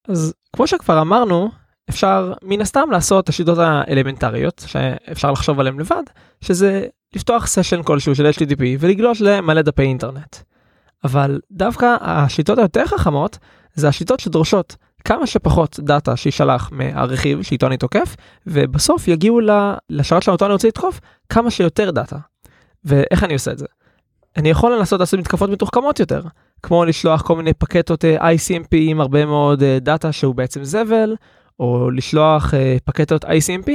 אז 0.08 0.34
כמו 0.55 0.67
שכבר 0.67 1.01
אמרנו 1.01 1.51
אפשר 1.89 2.34
מן 2.43 2.62
הסתם 2.62 2.91
לעשות 2.91 3.23
את 3.23 3.29
השיטות 3.29 3.58
האלמנטריות 3.58 4.65
שאפשר 4.67 5.32
לחשוב 5.32 5.60
עליהן 5.60 5.79
לבד, 5.79 6.03
שזה 6.41 6.88
לפתוח 7.15 7.47
סשן 7.47 7.84
כלשהו 7.84 8.15
של 8.15 8.29
HTTP 8.29 8.62
ולגלוש 8.79 9.21
למלא 9.21 9.62
דפי 9.62 9.82
אינטרנט. 9.82 10.36
אבל 11.03 11.39
דווקא 11.51 11.95
השיטות 12.01 12.58
היותר 12.58 12.86
חכמות 12.86 13.38
זה 13.73 13.88
השיטות 13.88 14.19
שדורשות 14.19 14.75
כמה 15.03 15.27
שפחות 15.27 15.79
data 15.79 16.15
שישלח 16.15 16.69
מהרכיב 16.71 17.41
שאיתו 17.41 17.67
אני 17.67 17.77
תוקף 17.77 18.15
ובסוף 18.47 19.07
יגיעו 19.07 19.39
לשרת 19.89 20.23
שלנו 20.23 20.35
אותו 20.35 20.45
אני 20.45 20.53
רוצה 20.53 20.67
לתקוף 20.67 20.99
כמה 21.29 21.51
שיותר 21.51 21.91
data. 21.91 22.17
ואיך 22.85 23.23
אני 23.23 23.33
עושה 23.33 23.51
את 23.51 23.57
זה? 23.57 23.65
אני 24.38 24.49
יכול 24.49 24.75
לנסות 24.75 24.99
לעשות 24.99 25.19
מתקפות 25.19 25.49
מתוחכמות 25.49 25.99
יותר 25.99 26.21
כמו 26.63 26.85
לשלוח 26.85 27.21
כל 27.21 27.35
מיני 27.35 27.53
פקטות 27.53 28.05
אה, 28.05 28.31
ICMP 28.31 28.67
עם 28.71 29.01
הרבה 29.01 29.25
מאוד 29.25 29.63
אה, 29.63 29.77
data 29.81 30.12
שהוא 30.12 30.35
בעצם 30.35 30.63
זבל 30.63 31.15
או 31.59 31.91
לשלוח 31.91 32.53
אה, 32.53 32.77
פקטות 32.85 33.25
ICMP 33.25 33.69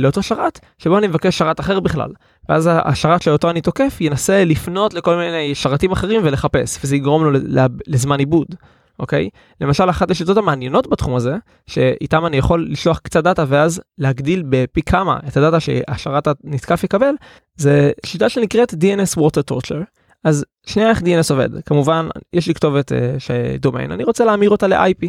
לאותו 0.00 0.22
שרת 0.22 0.60
שבו 0.78 0.98
אני 0.98 1.06
מבקש 1.06 1.38
שרת 1.38 1.60
אחר 1.60 1.80
בכלל 1.80 2.10
ואז 2.48 2.70
השרת 2.72 3.22
שאותו 3.22 3.50
אני 3.50 3.60
תוקף 3.60 3.96
ינסה 4.00 4.44
לפנות 4.44 4.94
לכל 4.94 5.16
מיני 5.16 5.54
שרתים 5.54 5.92
אחרים 5.92 6.20
ולחפש 6.24 6.78
וזה 6.84 6.96
יגרום 6.96 7.24
לו 7.24 7.40
לזמן 7.86 8.18
עיבוד. 8.18 8.54
אוקיי? 8.98 9.28
למשל 9.60 9.90
אחת 9.90 10.10
השיטות 10.10 10.36
המעניינות 10.36 10.86
בתחום 10.86 11.14
הזה, 11.14 11.36
שאיתם 11.66 12.26
אני 12.26 12.36
יכול 12.36 12.68
לשלוח 12.70 12.98
קצת 12.98 13.24
דאטה 13.24 13.44
ואז 13.48 13.80
להגדיל 13.98 14.42
בפי 14.48 14.82
כמה 14.82 15.18
את 15.28 15.36
הדאטה 15.36 15.60
שהשרת 15.60 16.28
הנתקף 16.44 16.84
יקבל, 16.84 17.14
זה 17.56 17.90
שיטה 18.06 18.28
שנקראת 18.28 18.72
DNS 18.72 19.18
Water 19.18 19.52
Torture. 19.52 19.84
אז 20.24 20.44
שנייה 20.66 20.90
איך 20.90 20.98
DNS 20.98 21.30
עובד, 21.30 21.48
כמובן 21.66 22.08
יש 22.32 22.46
לי 22.46 22.54
כתובת 22.54 22.92
uh, 22.92 22.94
שדומיין, 23.18 23.92
אני 23.92 24.04
רוצה 24.04 24.24
להמיר 24.24 24.50
אותה 24.50 24.66
ל-IP. 24.66 25.06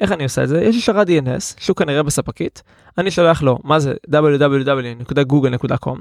איך 0.00 0.12
אני 0.12 0.24
עושה 0.24 0.42
את 0.42 0.48
זה? 0.48 0.62
יש 0.62 0.74
לי 0.74 0.80
שרת 0.80 1.08
DNS 1.08 1.60
שהוא 1.60 1.76
כנראה 1.76 2.02
בספקית, 2.02 2.62
אני 2.98 3.10
שולח 3.10 3.42
לו 3.42 3.58
מה 3.64 3.80
זה 3.80 3.94
www.google.com, 4.10 5.98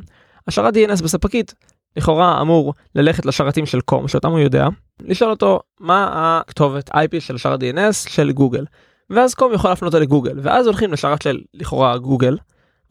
השרת 0.47 0.73
DNS 0.73 1.04
בספקית 1.04 1.54
לכאורה 2.00 2.42
אמור 2.42 2.74
ללכת 2.96 3.26
לשרתים 3.26 3.66
של 3.66 3.82
com 3.82 4.08
שאותם 4.08 4.32
הוא 4.32 4.40
יודע, 4.40 4.68
לשאול 5.02 5.32
אותו 5.32 5.60
מה 5.80 6.10
הכתובת 6.14 6.90
IP 6.90 7.20
של 7.20 7.38
שרת 7.38 7.60
DNS 7.60 8.10
של 8.10 8.32
גוגל. 8.32 8.66
ואז 9.10 9.34
com 9.34 9.54
יכול 9.54 9.70
להפנות 9.70 9.94
אותו 9.94 10.04
לגוגל 10.04 10.40
ואז 10.44 10.66
הולכים 10.66 10.94
לשרת 10.94 11.22
של 11.22 11.42
לכאורה 11.54 11.98
גוגל 11.98 12.38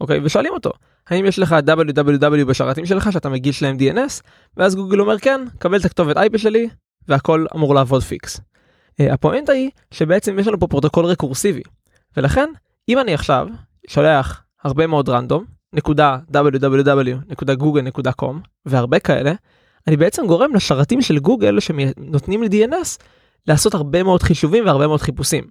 אוקיי 0.01 0.19
ושואלים 0.23 0.53
אותו 0.53 0.71
האם 1.07 1.25
יש 1.25 1.39
לך 1.39 1.55
www 1.67 2.45
בשרתים 2.45 2.85
שלך 2.85 3.11
שאתה 3.11 3.29
מגיש 3.29 3.63
להם 3.63 3.77
DNS 3.77 4.21
ואז 4.57 4.75
גוגל 4.75 4.99
אומר 4.99 5.19
כן 5.19 5.41
קבל 5.59 5.79
את 5.79 5.85
הכתובת 5.85 6.17
IP 6.17 6.37
שלי 6.37 6.69
והכל 7.07 7.45
אמור 7.55 7.75
לעבוד 7.75 8.03
פיקס. 8.03 8.37
Uh, 8.37 9.13
הפואנטה 9.13 9.51
היא 9.51 9.69
שבעצם 9.91 10.39
יש 10.39 10.47
לנו 10.47 10.59
פה 10.59 10.67
פרוטוקול 10.67 11.05
רקורסיבי 11.05 11.61
ולכן 12.17 12.49
אם 12.89 12.99
אני 12.99 13.13
עכשיו 13.13 13.47
שולח 13.87 14.43
הרבה 14.63 14.87
מאוד 14.87 15.09
רנדום 15.09 15.45
נקודה 15.73 16.17
www.google.com 16.33 18.33
והרבה 18.65 18.99
כאלה, 18.99 19.33
אני 19.87 19.97
בעצם 19.97 20.27
גורם 20.27 20.55
לשרתים 20.55 21.01
של 21.01 21.19
גוגל 21.19 21.59
שנותנים 21.59 22.43
לי 22.43 22.65
DNS 22.65 22.97
לעשות 23.47 23.73
הרבה 23.73 24.03
מאוד 24.03 24.23
חישובים 24.23 24.65
והרבה 24.65 24.87
מאוד 24.87 25.01
חיפושים. 25.01 25.43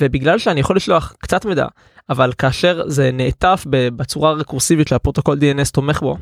ובגלל 0.00 0.38
שאני 0.38 0.60
יכול 0.60 0.76
לשלוח 0.76 1.14
קצת 1.18 1.44
מידע, 1.44 1.66
אבל 2.10 2.32
כאשר 2.38 2.82
זה 2.86 3.10
נעטף 3.12 3.64
בצורה 3.68 4.30
הרקורסיבית 4.30 4.88
שהפרוטוקול 4.88 5.38
DNS 5.38 5.70
תומך 5.72 6.00
בו, 6.00 6.16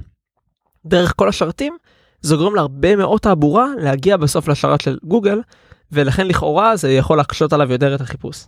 דרך 0.86 1.12
כל 1.16 1.28
השרתים, 1.28 1.76
זה 2.20 2.36
גורם 2.36 2.54
להרבה 2.54 2.96
מאוד 2.96 3.20
תעבורה 3.20 3.66
להגיע 3.78 4.16
בסוף 4.16 4.48
לשרת 4.48 4.80
של 4.80 4.98
גוגל, 5.02 5.40
ולכן 5.92 6.26
לכאורה 6.26 6.76
זה 6.76 6.92
יכול 6.92 7.16
להקשות 7.16 7.52
עליו 7.52 7.72
יותר 7.72 7.94
את 7.94 8.00
החיפוש. 8.00 8.44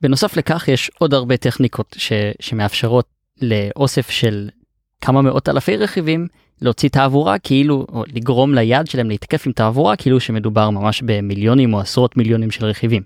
בנוסף 0.00 0.36
לכך 0.36 0.68
יש 0.68 0.90
עוד 0.98 1.14
הרבה 1.14 1.36
טכניקות 1.36 1.94
ש... 1.98 2.12
שמאפשרות 2.40 3.06
לאוסף 3.42 4.10
של 4.10 4.48
כמה 5.00 5.22
מאות 5.22 5.48
אלפי 5.48 5.76
רכיבים 5.76 6.26
להוציא 6.62 6.88
תעבורה 6.88 7.38
כאילו 7.38 7.86
או 7.92 8.04
לגרום 8.12 8.54
ליד 8.54 8.86
שלהם 8.86 9.08
להתקף 9.08 9.46
עם 9.46 9.52
תעבורה 9.52 9.96
כאילו 9.96 10.20
שמדובר 10.20 10.70
ממש 10.70 11.02
במיליונים 11.06 11.74
או 11.74 11.80
עשרות 11.80 12.16
מיליונים 12.16 12.50
של 12.50 12.64
רכיבים. 12.64 13.02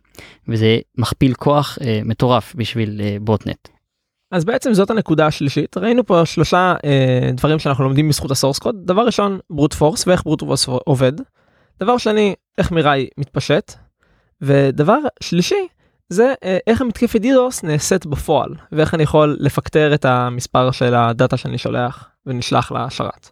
וזה 0.48 0.78
מכפיל 0.98 1.34
כוח 1.34 1.78
אה, 1.80 2.00
מטורף 2.04 2.54
בשביל 2.54 3.00
אה, 3.00 3.16
בוטנט. 3.20 3.68
אז 4.32 4.44
בעצם 4.44 4.74
זאת 4.74 4.90
הנקודה 4.90 5.26
השלישית. 5.26 5.76
ראינו 5.76 6.06
פה 6.06 6.26
שלושה 6.26 6.74
אה, 6.84 7.30
דברים 7.32 7.58
שאנחנו 7.58 7.84
לומדים 7.84 8.08
בזכות 8.08 8.30
הסורס 8.30 8.58
קוד. 8.58 8.76
דבר 8.84 9.06
ראשון 9.06 9.38
ברוט 9.50 9.74
פורס 9.74 10.06
ואיך 10.06 10.24
ברוט 10.24 10.40
פורס 10.40 10.66
עובד. 10.68 11.12
דבר 11.80 11.98
שני 11.98 12.34
איך 12.58 12.72
מיראי 12.72 13.08
מתפשט. 13.18 13.72
ודבר 14.40 14.98
שלישי 15.20 15.66
זה 16.08 16.34
אה, 16.44 16.58
איך 16.66 16.80
המתקפת 16.80 17.20
DDoS 17.20 17.62
נעשית 17.64 18.06
בפועל 18.06 18.54
ואיך 18.72 18.94
אני 18.94 19.02
יכול 19.02 19.36
לפקטר 19.40 19.94
את 19.94 20.04
המספר 20.04 20.70
של 20.70 20.94
ה 20.94 21.03
data 21.03 21.36
שאני 21.36 21.58
שולח 21.58 22.10
ונשלח 22.26 22.72
לשרת. 22.72 23.30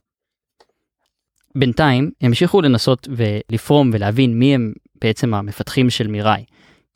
בינתיים 1.54 2.10
המשיכו 2.20 2.60
לנסות 2.60 3.08
ולפרום 3.10 3.90
ולהבין 3.92 4.38
מי 4.38 4.54
הם 4.54 4.72
בעצם 5.00 5.34
המפתחים 5.34 5.90
של 5.90 6.06
מיראי 6.06 6.44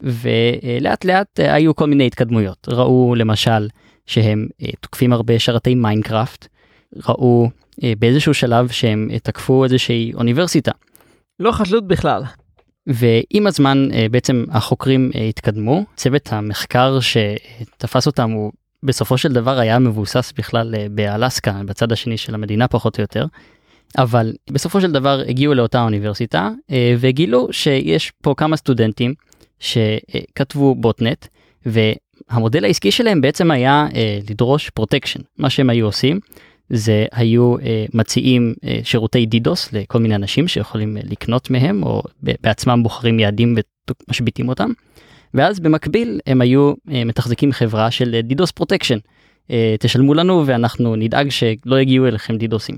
ולאט 0.02 1.04
לאט 1.04 1.40
אה, 1.40 1.54
היו 1.54 1.76
כל 1.76 1.86
מיני 1.86 2.06
התקדמויות 2.06 2.68
ראו 2.68 3.14
למשל 3.14 3.68
שהם 4.06 4.48
אה, 4.62 4.68
תוקפים 4.80 5.12
הרבה 5.12 5.38
שרתי 5.38 5.74
מיינקראפט 5.74 6.46
ראו 7.06 7.50
באיזשהו 7.98 8.34
שלב 8.34 8.68
שהם 8.68 9.08
תקפו 9.22 9.64
איזושהי 9.64 10.12
אוניברסיטה. 10.14 10.72
לא 11.40 11.52
חשוד 11.52 11.88
בכלל. 11.88 12.22
ועם 12.88 13.46
הזמן 13.46 13.88
אה, 13.92 14.06
בעצם 14.10 14.44
החוקרים 14.50 15.10
אה, 15.14 15.24
התקדמו, 15.24 15.84
צוות 15.96 16.32
המחקר 16.32 16.98
שתפס 17.00 18.06
אותם 18.06 18.30
הוא 18.30 18.52
בסופו 18.82 19.18
של 19.18 19.32
דבר 19.32 19.58
היה 19.58 19.78
מבוסס 19.78 20.32
בכלל 20.38 20.74
אה, 20.74 20.86
באלסקה, 20.90 21.60
בצד 21.66 21.92
השני 21.92 22.16
של 22.16 22.34
המדינה 22.34 22.68
פחות 22.68 22.98
או 22.98 23.02
יותר. 23.02 23.26
אבל 23.98 24.32
בסופו 24.50 24.80
של 24.80 24.92
דבר 24.92 25.22
הגיעו 25.28 25.54
לאותה 25.54 25.82
אוניברסיטה 25.82 26.50
וגילו 26.98 27.48
שיש 27.50 28.12
פה 28.22 28.34
כמה 28.36 28.56
סטודנטים 28.56 29.14
שכתבו 29.60 30.74
בוטנט 30.74 31.26
והמודל 31.66 32.64
העסקי 32.64 32.90
שלהם 32.90 33.20
בעצם 33.20 33.50
היה 33.50 33.86
לדרוש 34.30 34.70
protection 34.70 35.20
מה 35.38 35.50
שהם 35.50 35.70
היו 35.70 35.86
עושים 35.86 36.20
זה 36.70 37.06
היו 37.12 37.56
uh, 37.56 37.60
מציעים 37.94 38.54
uh, 38.56 38.68
שירותי 38.84 39.26
DDoS 39.26 39.72
לכל 39.72 39.98
מיני 39.98 40.14
אנשים 40.14 40.48
שיכולים 40.48 40.96
uh, 40.96 41.00
לקנות 41.10 41.50
מהם 41.50 41.82
או 41.82 42.02
בעצמם 42.22 42.82
בוחרים 42.82 43.18
יעדים 43.18 43.56
ומשביתים 44.08 44.48
אותם. 44.48 44.70
ואז 45.34 45.60
במקביל 45.60 46.20
הם 46.26 46.40
היו 46.40 46.72
uh, 46.72 46.90
מתחזקים 47.04 47.52
חברה 47.52 47.90
של 47.90 48.20
DDoS 48.22 48.50
protection. 48.50 48.98
Uh, 49.48 49.50
תשלמו 49.80 50.14
לנו 50.14 50.42
ואנחנו 50.46 50.96
נדאג 50.96 51.28
שלא 51.28 51.80
יגיעו 51.80 52.06
אליכם 52.06 52.36
DDoS 52.36 52.59
ים. 52.59 52.76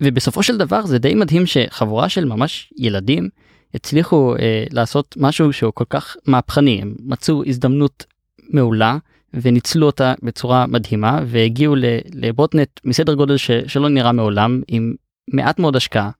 ובסופו 0.00 0.42
של 0.42 0.56
דבר 0.56 0.86
זה 0.86 0.98
די 0.98 1.14
מדהים 1.14 1.46
שחבורה 1.46 2.08
של 2.08 2.24
ממש 2.24 2.72
ילדים 2.78 3.28
הצליחו 3.74 4.34
uh, 4.36 4.40
לעשות 4.70 5.14
משהו 5.18 5.52
שהוא 5.52 5.72
כל 5.74 5.84
כך 5.90 6.16
מהפכני 6.26 6.78
הם 6.82 6.94
מצאו 7.04 7.42
הזדמנות 7.46 8.06
מעולה 8.50 8.98
וניצלו 9.34 9.86
אותה 9.86 10.14
בצורה 10.22 10.66
מדהימה 10.66 11.20
והגיעו 11.26 11.74
לבוטנט 12.14 12.80
מסדר 12.84 13.14
גודל 13.14 13.36
ש, 13.36 13.50
שלא 13.66 13.88
נראה 13.88 14.12
מעולם 14.12 14.62
עם 14.68 14.94
מעט 15.30 15.58
מאוד 15.58 15.76
השקעה. 15.76 16.10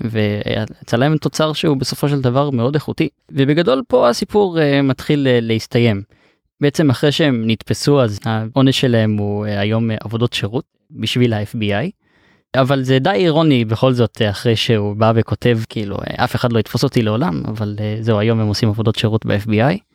ויצא 0.00 0.96
להם 0.96 1.16
תוצר 1.16 1.52
שהוא 1.52 1.76
בסופו 1.76 2.08
של 2.08 2.20
דבר 2.20 2.50
מאוד 2.50 2.74
איכותי 2.74 3.08
ובגדול 3.32 3.82
פה 3.88 4.08
הסיפור 4.08 4.58
uh, 4.58 4.82
מתחיל 4.82 5.26
uh, 5.26 5.44
להסתיים. 5.44 6.02
בעצם 6.60 6.90
אחרי 6.90 7.12
שהם 7.12 7.42
נתפסו 7.46 8.02
אז 8.02 8.20
העונש 8.24 8.80
שלהם 8.80 9.16
הוא 9.16 9.46
uh, 9.46 9.48
היום 9.48 9.90
uh, 9.90 9.94
עבודות 10.00 10.32
שירות 10.32 10.64
בשביל 10.90 11.32
ה-FBI. 11.32 11.90
אבל 12.56 12.82
זה 12.82 12.98
די 12.98 13.10
אירוני 13.10 13.64
בכל 13.64 13.92
זאת 13.92 14.22
אחרי 14.30 14.56
שהוא 14.56 14.96
בא 14.96 15.12
וכותב 15.14 15.58
כאילו 15.68 15.96
אף 16.24 16.34
אחד 16.34 16.52
לא 16.52 16.58
יתפוס 16.58 16.84
אותי 16.84 17.02
לעולם 17.02 17.42
אבל 17.48 17.76
uh, 17.78 18.02
זהו 18.02 18.18
היום 18.18 18.40
הם 18.40 18.46
עושים 18.46 18.68
עבודות 18.68 18.96
שירות 18.96 19.26
ב-FBI. 19.26 19.87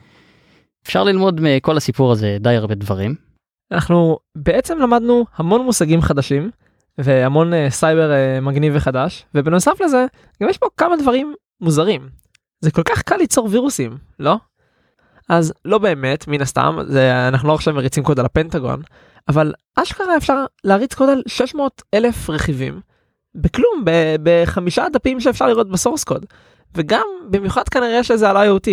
אפשר 0.84 1.04
ללמוד 1.04 1.42
מכל 1.42 1.78
הסיפור 1.78 2.12
הזה 2.12 2.38
די 2.40 2.56
הרבה 2.56 2.76
דברים. 2.76 3.16
אנחנו 3.72 4.18
בעצם 4.36 4.78
למדנו 4.80 5.26
המון 5.36 5.62
מושגים 5.62 6.02
חדשים 6.02 6.52
והמון 6.98 7.54
uh, 7.54 7.56
סייבר 7.70 8.12
uh, 8.12 8.42
מגניב 8.42 8.74
וחדש 8.76 9.26
ובנוסף 9.36 9.82
לזה 9.82 10.06
גם 10.44 10.50
יש 10.50 10.58
פה 10.58 10.68
כמה 10.78 10.98
דברים 10.98 11.36
מוזרים. 11.62 12.10
זה 12.62 12.72
כל 12.72 12.84
כך 12.84 13.02
קל 13.02 13.18
ליצור 13.18 13.48
וירוסים 13.52 13.98
לא? 14.20 14.38
אז 15.30 15.54
לא 15.66 15.78
באמת 15.78 16.28
מן 16.28 16.42
הסתם 16.42 16.78
זה 16.88 17.28
אנחנו 17.28 17.48
לא 17.48 17.54
עכשיו 17.54 17.74
מריצים 17.74 18.04
קוד 18.04 18.20
על 18.20 18.26
הפנטגון 18.26 18.82
אבל 19.28 19.54
אשכרה 19.76 20.18
אפשר 20.18 20.46
להריץ 20.64 20.94
קוד 20.94 21.10
על 21.10 21.22
600 21.28 21.82
אלף 21.94 22.30
רכיבים 22.30 22.82
בכלום 23.36 23.84
בחמישה 24.24 24.86
דפים 24.94 25.20
שאפשר 25.20 25.48
לראות 25.48 25.70
ב 25.70 25.74
source 25.74 26.04
code 26.04 26.26
וגם 26.76 27.06
במיוחד 27.30 27.70
כנראה 27.70 28.04
שזה 28.04 28.30
על 28.30 28.38
IoT. 28.38 28.70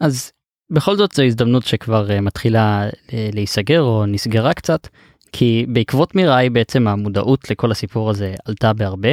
אז 0.00 0.32
בכל 0.70 0.96
זאת 0.96 1.12
זו 1.12 1.22
הזדמנות 1.22 1.66
שכבר 1.66 2.06
uh, 2.08 2.20
מתחילה 2.20 2.88
uh, 2.88 3.12
להיסגר 3.32 3.82
או 3.82 4.06
נסגרה 4.06 4.54
קצת 4.54 4.88
כי 5.32 5.66
בעקבות 5.68 6.14
מיראי 6.14 6.50
בעצם 6.50 6.88
המודעות 6.88 7.50
לכל 7.50 7.70
הסיפור 7.70 8.10
הזה 8.10 8.34
עלתה 8.44 8.72
בהרבה. 8.72 9.10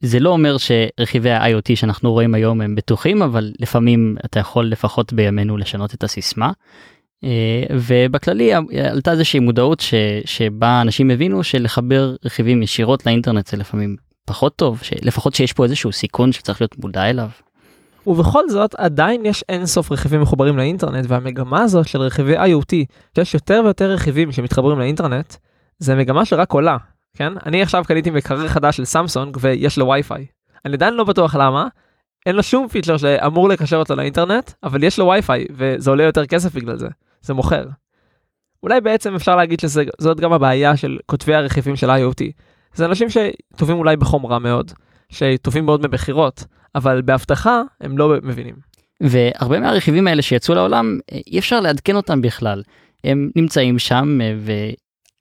זה 0.00 0.20
לא 0.20 0.30
אומר 0.30 0.56
שרכיבי 0.58 1.30
ה-IoT 1.30 1.76
שאנחנו 1.76 2.12
רואים 2.12 2.34
היום 2.34 2.60
הם 2.60 2.74
בטוחים 2.74 3.22
אבל 3.22 3.52
לפעמים 3.60 4.16
אתה 4.24 4.40
יכול 4.40 4.66
לפחות 4.66 5.12
בימינו 5.12 5.56
לשנות 5.56 5.94
את 5.94 6.04
הסיסמה. 6.04 6.52
אה, 7.24 7.62
ובכללי 7.70 8.52
עלתה 8.90 9.12
איזושהי 9.12 9.40
מודעות 9.40 9.80
ש, 9.80 9.94
שבה 10.24 10.80
אנשים 10.80 11.10
הבינו 11.10 11.44
שלחבר 11.44 12.14
רכיבים 12.24 12.62
ישירות 12.62 13.06
לאינטרנט 13.06 13.46
זה 13.46 13.56
לפעמים 13.56 13.96
פחות 14.24 14.56
טוב, 14.56 14.80
לפחות 15.02 15.34
שיש 15.34 15.52
פה 15.52 15.64
איזשהו 15.64 15.92
סיכון 15.92 16.32
שצריך 16.32 16.60
להיות 16.60 16.78
מודע 16.78 17.10
אליו. 17.10 17.28
ובכל 18.06 18.48
זאת 18.48 18.74
עדיין 18.74 19.26
יש 19.26 19.44
אינסוף 19.48 19.92
רכיבים 19.92 20.20
מחוברים 20.20 20.56
לאינטרנט 20.56 21.04
והמגמה 21.08 21.62
הזאת 21.62 21.88
של 21.88 22.00
רכיבי 22.00 22.38
IoT 22.38 22.74
שיש 23.14 23.34
יותר 23.34 23.60
ויותר 23.64 23.90
רכיבים 23.90 24.32
שמתחברים 24.32 24.78
לאינטרנט 24.78 25.34
זה 25.78 25.94
מגמה 25.94 26.24
שרק 26.24 26.52
עולה 26.52 26.76
כן 27.16 27.32
אני 27.46 27.62
עכשיו 27.62 27.84
קניתי 27.86 28.10
מקרר 28.10 28.48
חדש 28.48 28.76
של 28.76 28.84
סמסונג 28.84 29.36
ויש 29.40 29.78
לו 29.78 29.86
וי-פיי. 29.86 30.26
אני 30.64 30.74
עדיין 30.74 30.94
לא 30.94 31.04
בטוח 31.04 31.34
למה 31.34 31.68
אין 32.26 32.36
לו 32.36 32.42
שום 32.42 32.68
פיצ'ר 32.68 32.96
שאמור 32.96 33.48
לקשר 33.48 33.76
אותו 33.76 33.96
לאינטרנט 33.96 34.50
אבל 34.62 34.82
יש 34.82 34.98
לו 34.98 35.06
וי-פיי 35.06 35.46
וזה 35.50 35.90
עולה 35.90 36.04
יותר 36.04 36.26
כסף 36.26 36.54
בגלל 36.54 36.76
זה 36.76 36.88
זה 37.20 37.34
מוכר. 37.34 37.64
אולי 38.62 38.80
בעצם 38.80 39.14
אפשר 39.14 39.36
להגיד 39.36 39.60
שזאת 39.60 40.20
גם 40.20 40.32
הבעיה 40.32 40.76
של 40.76 40.98
כותבי 41.06 41.34
הרכיבים 41.34 41.76
של 41.76 41.90
IoT. 41.90 42.32
זה 42.74 42.84
אנשים 42.84 43.08
שטובים 43.10 43.76
אולי 43.76 43.96
בחום 43.96 44.26
רע 44.26 44.38
מאוד 44.38 44.72
שטובים 45.08 45.66
מאוד 45.66 45.82
במכירות 45.82 46.44
אבל 46.74 47.02
באבטחה 47.02 47.62
הם 47.80 47.98
לא 47.98 48.14
מבינים. 48.22 48.54
והרבה 49.00 49.60
מהרכיבים 49.60 50.06
האלה 50.06 50.22
שיצאו 50.22 50.54
לעולם 50.54 50.98
אי 51.26 51.38
אפשר 51.38 51.60
לעדכן 51.60 51.96
אותם 51.96 52.22
בכלל 52.22 52.62
הם 53.04 53.30
נמצאים 53.36 53.78
שם 53.78 54.18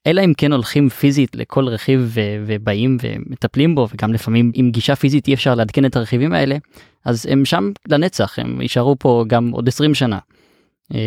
אלא 0.07 0.21
אם 0.25 0.33
כן 0.37 0.51
הולכים 0.51 0.89
פיזית 0.89 1.35
לכל 1.35 1.67
רכיב 1.67 2.15
ובאים 2.45 2.97
ומטפלים 3.01 3.75
בו 3.75 3.87
וגם 3.93 4.13
לפעמים 4.13 4.51
עם 4.53 4.71
גישה 4.71 4.95
פיזית 4.95 5.27
אי 5.27 5.33
אפשר 5.33 5.55
לעדכן 5.55 5.85
את 5.85 5.95
הרכיבים 5.95 6.33
האלה 6.33 6.57
אז 7.05 7.25
הם 7.29 7.45
שם 7.45 7.71
לנצח 7.87 8.39
הם 8.39 8.61
יישארו 8.61 8.95
פה 8.99 9.25
גם 9.27 9.49
עוד 9.51 9.67
20 9.67 9.93
שנה. 9.93 10.19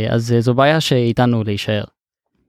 אז 0.09 0.35
זו 0.39 0.55
בעיה 0.55 0.81
שאיתנו 0.81 1.45
להישאר. 1.45 1.85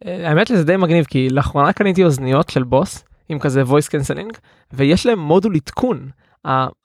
האמת 0.06 0.48
שזה 0.48 0.64
די 0.64 0.78
מגניב 0.78 1.06
כי 1.06 1.30
לאחרונה 1.30 1.74
קניתי 1.74 2.04
אוזניות 2.04 2.50
של 2.50 2.64
בוס 2.64 3.04
עם 3.30 3.40
כזה 3.40 3.64
voice 3.64 3.90
cancelling 3.90 4.38
ויש 4.74 5.06
להם 5.06 5.20
מודול 5.20 5.56
עדכון. 5.56 6.10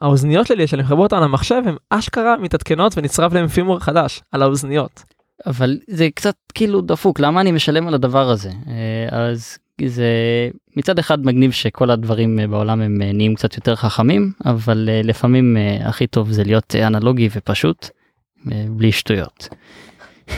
האוזניות 0.00 0.46
שלי 0.46 0.66
שאני 0.66 0.82
מחבר 0.82 1.02
אותן 1.02 1.22
למחשב 1.22 1.62
הם 1.66 1.76
אשכרה 1.90 2.36
מתעדכנות 2.36 2.92
ונצרב 2.96 3.34
להם 3.34 3.48
פימור 3.48 3.78
חדש 3.78 4.22
על 4.32 4.42
האוזניות. 4.42 5.04
אבל 5.46 5.78
זה 5.88 6.08
קצת 6.14 6.34
כאילו 6.54 6.80
דפוק 6.80 7.20
למה 7.20 7.40
אני 7.40 7.52
משלם 7.52 7.88
על 7.88 7.94
הדבר 7.94 8.30
הזה 8.30 8.50
אה, 8.68 9.08
אז 9.10 9.58
זה 9.86 10.04
מצד 10.76 10.98
אחד 10.98 11.26
מגניב 11.26 11.52
שכל 11.52 11.90
הדברים 11.90 12.38
אה, 12.38 12.46
בעולם 12.46 12.80
הם 12.80 13.02
אה, 13.02 13.12
נהיים 13.12 13.34
קצת 13.34 13.56
יותר 13.56 13.76
חכמים 13.76 14.32
אבל 14.46 14.88
לפעמים 15.04 15.56
הכי 15.84 16.06
טוב 16.06 16.30
זה 16.32 16.44
להיות 16.44 16.74
אנלוגי 16.74 17.28
ופשוט 17.32 17.88
בלי 18.68 18.92
שטויות. 18.92 19.48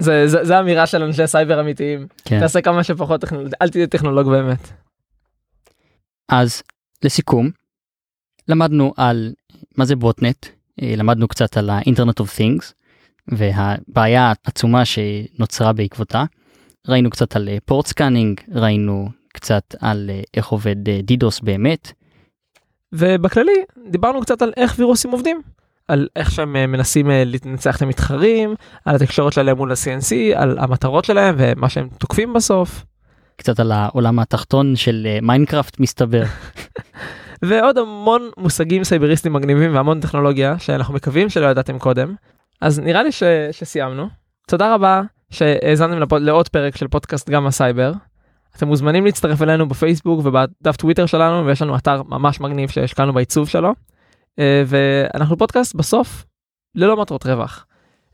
זה, 0.00 0.28
זה, 0.28 0.44
זה 0.44 0.60
אמירה 0.60 0.86
של 0.86 1.02
אנשי 1.02 1.26
סייבר 1.26 1.60
אמיתיים 1.60 2.06
כן. 2.24 2.40
תעשה 2.40 2.60
כמה 2.60 2.84
שפחות 2.84 3.20
טכנולוג 3.20 3.52
אל 3.62 3.68
תהיה 3.68 3.86
טכנולוג 3.86 4.28
באמת. 4.30 4.72
אז 6.28 6.62
לסיכום 7.04 7.50
למדנו 8.48 8.94
על 8.96 9.32
מה 9.76 9.84
זה 9.84 9.96
botnet 9.96 10.46
למדנו 10.78 11.28
קצת 11.28 11.56
על 11.56 11.70
ה 11.70 11.76
internet 11.76 12.20
of 12.20 12.36
things 12.36 12.74
והבעיה 13.28 14.32
העצומה 14.46 14.84
שנוצרה 14.84 15.72
בעקבותה. 15.72 16.24
ראינו 16.88 17.10
קצת 17.10 17.36
על 17.36 17.48
port 17.64 17.86
אה, 17.86 17.90
scanning, 17.90 18.40
ראינו 18.54 19.08
קצת 19.34 19.74
על 19.80 20.10
אה, 20.12 20.20
איך 20.34 20.46
עובד 20.46 20.76
DDoS 21.02 21.40
אה, 21.40 21.44
באמת. 21.44 21.92
ובכללי 22.92 23.64
דיברנו 23.90 24.20
קצת 24.20 24.42
על 24.42 24.52
איך 24.56 24.74
וירוסים 24.78 25.10
עובדים, 25.10 25.42
על 25.88 26.08
איך 26.16 26.30
שהם 26.30 26.52
מנסים 26.52 27.10
לנצח 27.10 27.76
את 27.76 27.82
המתחרים, 27.82 28.54
על 28.84 28.96
התקשורת 28.96 29.32
שלהם 29.32 29.56
מול 29.56 29.72
ה-CNC, 29.72 30.36
על 30.36 30.58
המטרות 30.58 31.04
שלהם 31.04 31.34
ומה 31.38 31.68
שהם 31.68 31.88
תוקפים 31.98 32.32
בסוף. 32.32 32.84
קצת 33.36 33.60
על 33.60 33.72
העולם 33.72 34.18
התחתון 34.18 34.76
של 34.76 35.06
מיינקראפט 35.22 35.80
מסתבר. 35.80 36.24
ועוד 37.42 37.78
המון 37.78 38.30
מושגים 38.36 38.84
סייבריסטיים 38.84 39.32
מגניבים 39.32 39.74
והמון 39.74 40.00
טכנולוגיה 40.00 40.58
שאנחנו 40.58 40.94
מקווים 40.94 41.28
שלא 41.28 41.46
ידעתם 41.46 41.78
קודם. 41.78 42.14
אז 42.60 42.78
נראה 42.78 43.02
לי 43.02 43.12
ש... 43.12 43.22
שסיימנו. 43.52 44.08
תודה 44.48 44.74
רבה 44.74 45.02
שהאזנתם 45.30 45.98
לפוד... 45.98 46.22
לעוד 46.22 46.48
פרק 46.48 46.76
של 46.76 46.88
פודקאסט 46.88 47.30
גם 47.30 47.46
הסייבר. 47.46 47.92
אתם 48.56 48.66
מוזמנים 48.66 49.04
להצטרף 49.04 49.42
אלינו 49.42 49.68
בפייסבוק 49.68 50.26
ובדף 50.26 50.76
טוויטר 50.76 51.06
שלנו 51.06 51.46
ויש 51.46 51.62
לנו 51.62 51.76
אתר 51.76 52.02
ממש 52.02 52.40
מגניב 52.40 52.70
שהשקענו 52.70 53.12
בעיצוב 53.12 53.48
שלו. 53.48 53.72
אה, 54.38 54.62
ואנחנו 54.66 55.38
פודקאסט 55.38 55.74
בסוף 55.74 56.24
ללא 56.74 56.96
מטרות 56.96 57.26
רווח. 57.26 57.66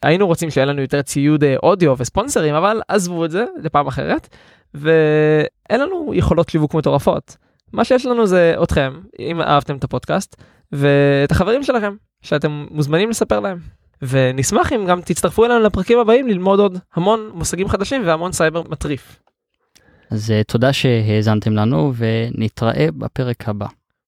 היינו 0.03 0.27
רוצים 0.27 0.51
שיהיה 0.51 0.65
לנו 0.65 0.81
יותר 0.81 1.03
ציוד 1.03 1.45
אה, 1.45 1.57
אודיו 1.63 1.95
וספונסרים 1.99 2.55
אבל 2.55 2.81
עזבו 2.89 3.25
את 3.25 3.31
זה 3.31 3.45
לפעם 3.63 3.87
אחרת 3.87 4.29
ואין 4.75 5.81
לנו 5.81 6.13
יכולות 6.15 6.49
שיווק 6.49 6.75
מטורפות. 6.75 7.37
מה 7.75 7.85
שיש 7.85 8.07
לנו 8.07 8.27
זה 8.27 8.55
אתכם 8.63 9.01
אם 9.19 9.41
אהבתם 9.41 9.77
את 9.77 9.85
הפודקאסט 9.85 10.37
ואת 10.73 11.31
החברים 11.31 11.63
שלכם 11.63 11.95
שאתם 12.23 12.67
מוזמנים 12.71 13.11
לספר 13.11 13.41
להם. 13.41 13.59
ונשמח 14.03 14.73
אם 14.73 14.87
גם 14.87 15.01
תצטרפו 15.01 15.45
אלינו 15.45 15.61
לפרקים 15.61 15.99
הבאים 15.99 16.29
ללמוד 16.29 16.61
עוד 16.61 16.79
המון 16.95 17.31
מושגים 17.35 17.69
חדשים 17.69 18.03
והמון 18.07 18.33
סייבר 18.33 18.63
מטריף. 18.69 19.21
אז 20.11 20.31
אה, 20.31 20.43
תודה 20.45 20.73
שהאזנתם 20.73 21.53
לנו 21.53 21.93
ונתראה 21.97 22.87
בפרק 22.99 23.49
הבא. 23.49 23.67